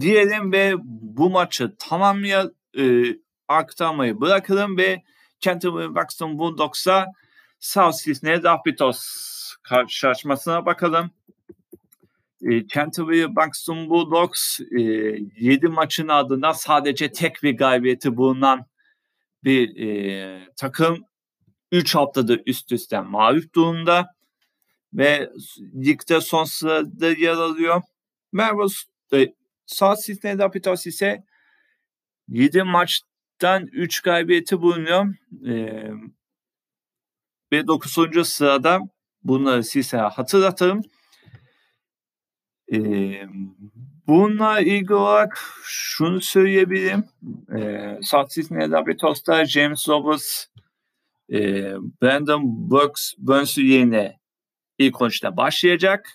Diyelim 0.00 0.52
ve 0.52 0.74
bu 0.82 1.30
maçı 1.30 1.76
tamamya 1.78 2.50
e, 2.78 3.04
aktarmayı 3.48 4.20
bırakalım 4.20 4.76
ve 4.78 5.02
Canterbury 5.40 5.94
Buxton 5.94 6.38
Bulldogs'a 6.38 7.06
South 7.60 7.96
Sydney 7.96 8.42
Rapidos 8.42 9.04
karşılaşmasına 9.62 10.66
bakalım. 10.66 11.10
E, 12.42 12.66
Canterbury 12.66 13.36
Buxton 13.36 13.90
Bulldogs 13.90 14.60
e, 14.60 14.80
7 14.80 15.68
maçın 15.68 16.08
ardından 16.08 16.52
sadece 16.52 17.12
tek 17.12 17.42
bir 17.42 17.56
galibiyeti 17.56 18.16
bulunan 18.16 18.66
bir 19.44 19.86
e, 19.86 20.48
takım 20.56 21.04
3 21.72 21.94
haftada 21.94 22.36
üst 22.46 22.72
üste 22.72 23.00
mağlup 23.00 23.54
durumda 23.54 24.17
ve 24.92 25.30
ligde 25.74 26.20
son 26.20 26.44
sırada 26.44 27.08
yer 27.08 27.32
alıyor. 27.32 27.82
Melbourne 28.32 28.72
e, 29.12 29.34
South 29.66 29.98
Sydney 29.98 30.38
Rapids 30.38 30.86
ise 30.86 31.24
7 32.28 32.62
maçtan 32.62 33.66
3 33.72 34.00
galibiyeti 34.00 34.60
bulunuyor. 34.60 35.14
E, 35.46 35.82
ve 37.52 37.66
9. 37.66 38.28
sırada 38.28 38.80
bunları 39.24 39.64
size 39.64 39.96
hatırlatırım. 39.96 40.82
E, 42.72 42.78
bununla 44.06 44.60
ilgili 44.60 44.94
olarak 44.94 45.38
şunu 45.62 46.20
söyleyebilirim. 46.20 47.04
E, 47.58 47.98
South 48.02 48.30
Sydney 48.30 48.70
Rapids'ta 48.70 49.44
James 49.44 49.88
Roberts 49.88 50.46
e, 51.32 51.38
Brandon 52.02 52.70
Brooks 52.70 53.12
Burns'u 53.18 53.62
yerine 53.62 54.17
ilk 54.78 54.94
13'te 54.94 55.36
başlayacak. 55.36 56.08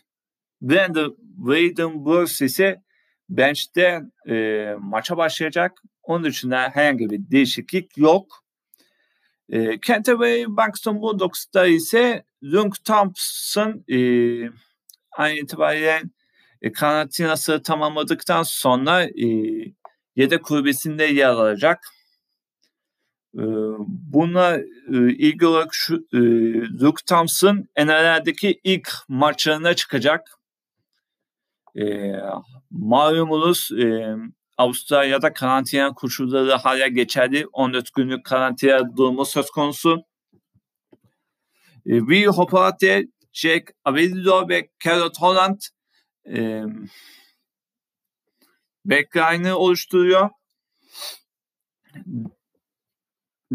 Braden 0.62 2.06
Brooks 2.06 2.42
ise 2.42 2.82
bench'te 3.30 4.02
e, 4.30 4.68
maça 4.80 5.18
başlayacak. 5.18 5.72
Onun 6.04 6.24
dışında 6.24 6.70
herhangi 6.74 7.10
bir 7.10 7.32
değişiklik 7.32 7.98
yok. 7.98 8.44
E, 9.50 9.80
Canterbury 9.82 10.46
Buxton 10.48 11.02
Bulldogs'ta 11.02 11.66
ise 11.66 12.24
Luke 12.44 12.84
Thompson 12.84 13.84
e, 13.88 13.98
aynı 15.12 15.40
itibariyle 15.40 16.02
e, 16.62 16.72
karantinası 16.72 17.64
tamamladıktan 17.64 18.44
sonra 18.44 19.04
e, 19.04 19.28
yedek 20.16 20.44
kulübesinde 20.44 21.04
yer 21.04 21.30
alacak. 21.30 21.80
E, 23.38 23.44
buna 24.14 24.56
e, 24.56 24.64
ilgili 24.98 25.46
olarak 25.46 25.74
şu, 25.74 25.96
e, 26.14 26.18
Luke 26.82 27.04
Thompson 27.06 27.68
NRL'deki 27.78 28.60
ilk 28.64 28.90
maçlarına 29.08 29.74
çıkacak. 29.74 30.28
E, 31.76 32.14
malumunuz 32.72 33.70
e, 33.72 34.16
Avustralya'da 34.58 35.34
karantina 35.34 35.94
koşulları 35.94 36.52
hala 36.52 36.88
geçerli. 36.88 37.48
14 37.54 37.94
günlük 37.94 38.26
karantina 38.26 38.98
durumu 38.98 39.26
söz 39.26 39.50
konusu. 39.50 40.06
E, 41.86 42.00
Will 42.00 42.28
Hopate, 42.28 43.08
Jack 43.34 43.72
Avello 43.86 44.50
ve 44.50 44.70
Carrot 44.84 45.22
Holland 45.22 45.60
e, 46.28 46.64
backline'ı 48.86 49.56
oluşturuyor. 49.56 50.30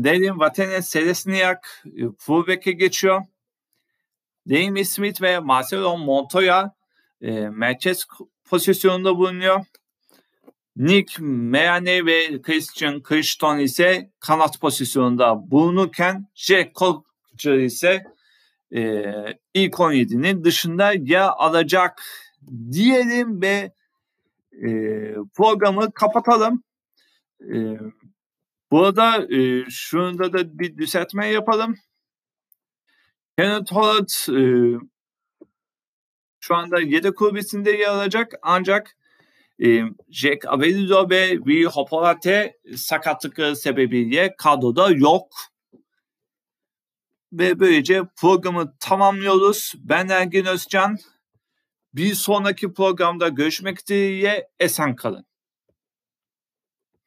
Devin 0.04 0.38
Vatene 0.38 0.82
Selesniak 0.82 1.84
fullback'e 2.18 2.72
geçiyor. 2.72 3.22
Dame 4.48 4.84
Smith 4.84 5.22
ve 5.22 5.38
Marcelo 5.38 5.98
Montoya 5.98 6.74
e, 7.20 7.48
merkez 7.48 8.06
pozisyonunda 8.44 9.16
bulunuyor. 9.16 9.64
Nick 10.76 11.22
Meane 11.22 12.06
ve 12.06 12.42
Christian 12.42 13.02
Crichton 13.08 13.58
ise 13.58 14.10
kanat 14.20 14.60
pozisyonunda 14.60 15.50
bulunurken 15.50 16.26
Jack 16.34 16.74
Culture 16.74 17.64
ise 17.64 18.04
e, 18.74 19.02
ilk 19.54 19.74
17'nin 19.74 20.44
dışında 20.44 20.92
yer 20.92 21.28
alacak 21.36 22.02
diyelim 22.72 23.42
ve 23.42 23.72
e, 24.52 24.68
programı 25.34 25.92
kapatalım. 25.92 26.62
E, 27.40 27.56
burada 28.70 29.34
e, 29.34 29.64
şunda 29.70 30.32
da 30.32 30.58
bir 30.58 30.76
düzeltme 30.76 31.26
yapalım. 31.26 31.74
Kenneth 33.38 33.72
Holland 33.72 34.08
e, 34.28 34.42
şu 36.40 36.56
anda 36.56 36.80
yedek 36.80 37.16
kulübesinde 37.16 37.70
yer 37.70 37.88
alacak 37.88 38.32
ancak 38.42 38.96
e, 39.64 39.82
Jack 40.10 40.46
Avellino 40.46 41.10
ve 41.10 41.28
Will 41.36 41.64
Hopolate 41.64 42.56
sakatlıkları 42.76 43.56
sebebiyle 43.56 44.34
kadroda 44.38 44.90
yok. 44.90 45.32
Ve 47.32 47.60
böylece 47.60 48.02
programı 48.16 48.74
tamamlıyoruz. 48.80 49.74
Ben 49.76 50.08
Ergin 50.08 50.44
Özcan. 50.44 50.98
Bir 51.94 52.14
sonraki 52.14 52.72
programda 52.72 53.28
görüşmek 53.28 53.88
dileğiyle 53.88 54.48
esen 54.60 54.96
kalın. 54.96 55.27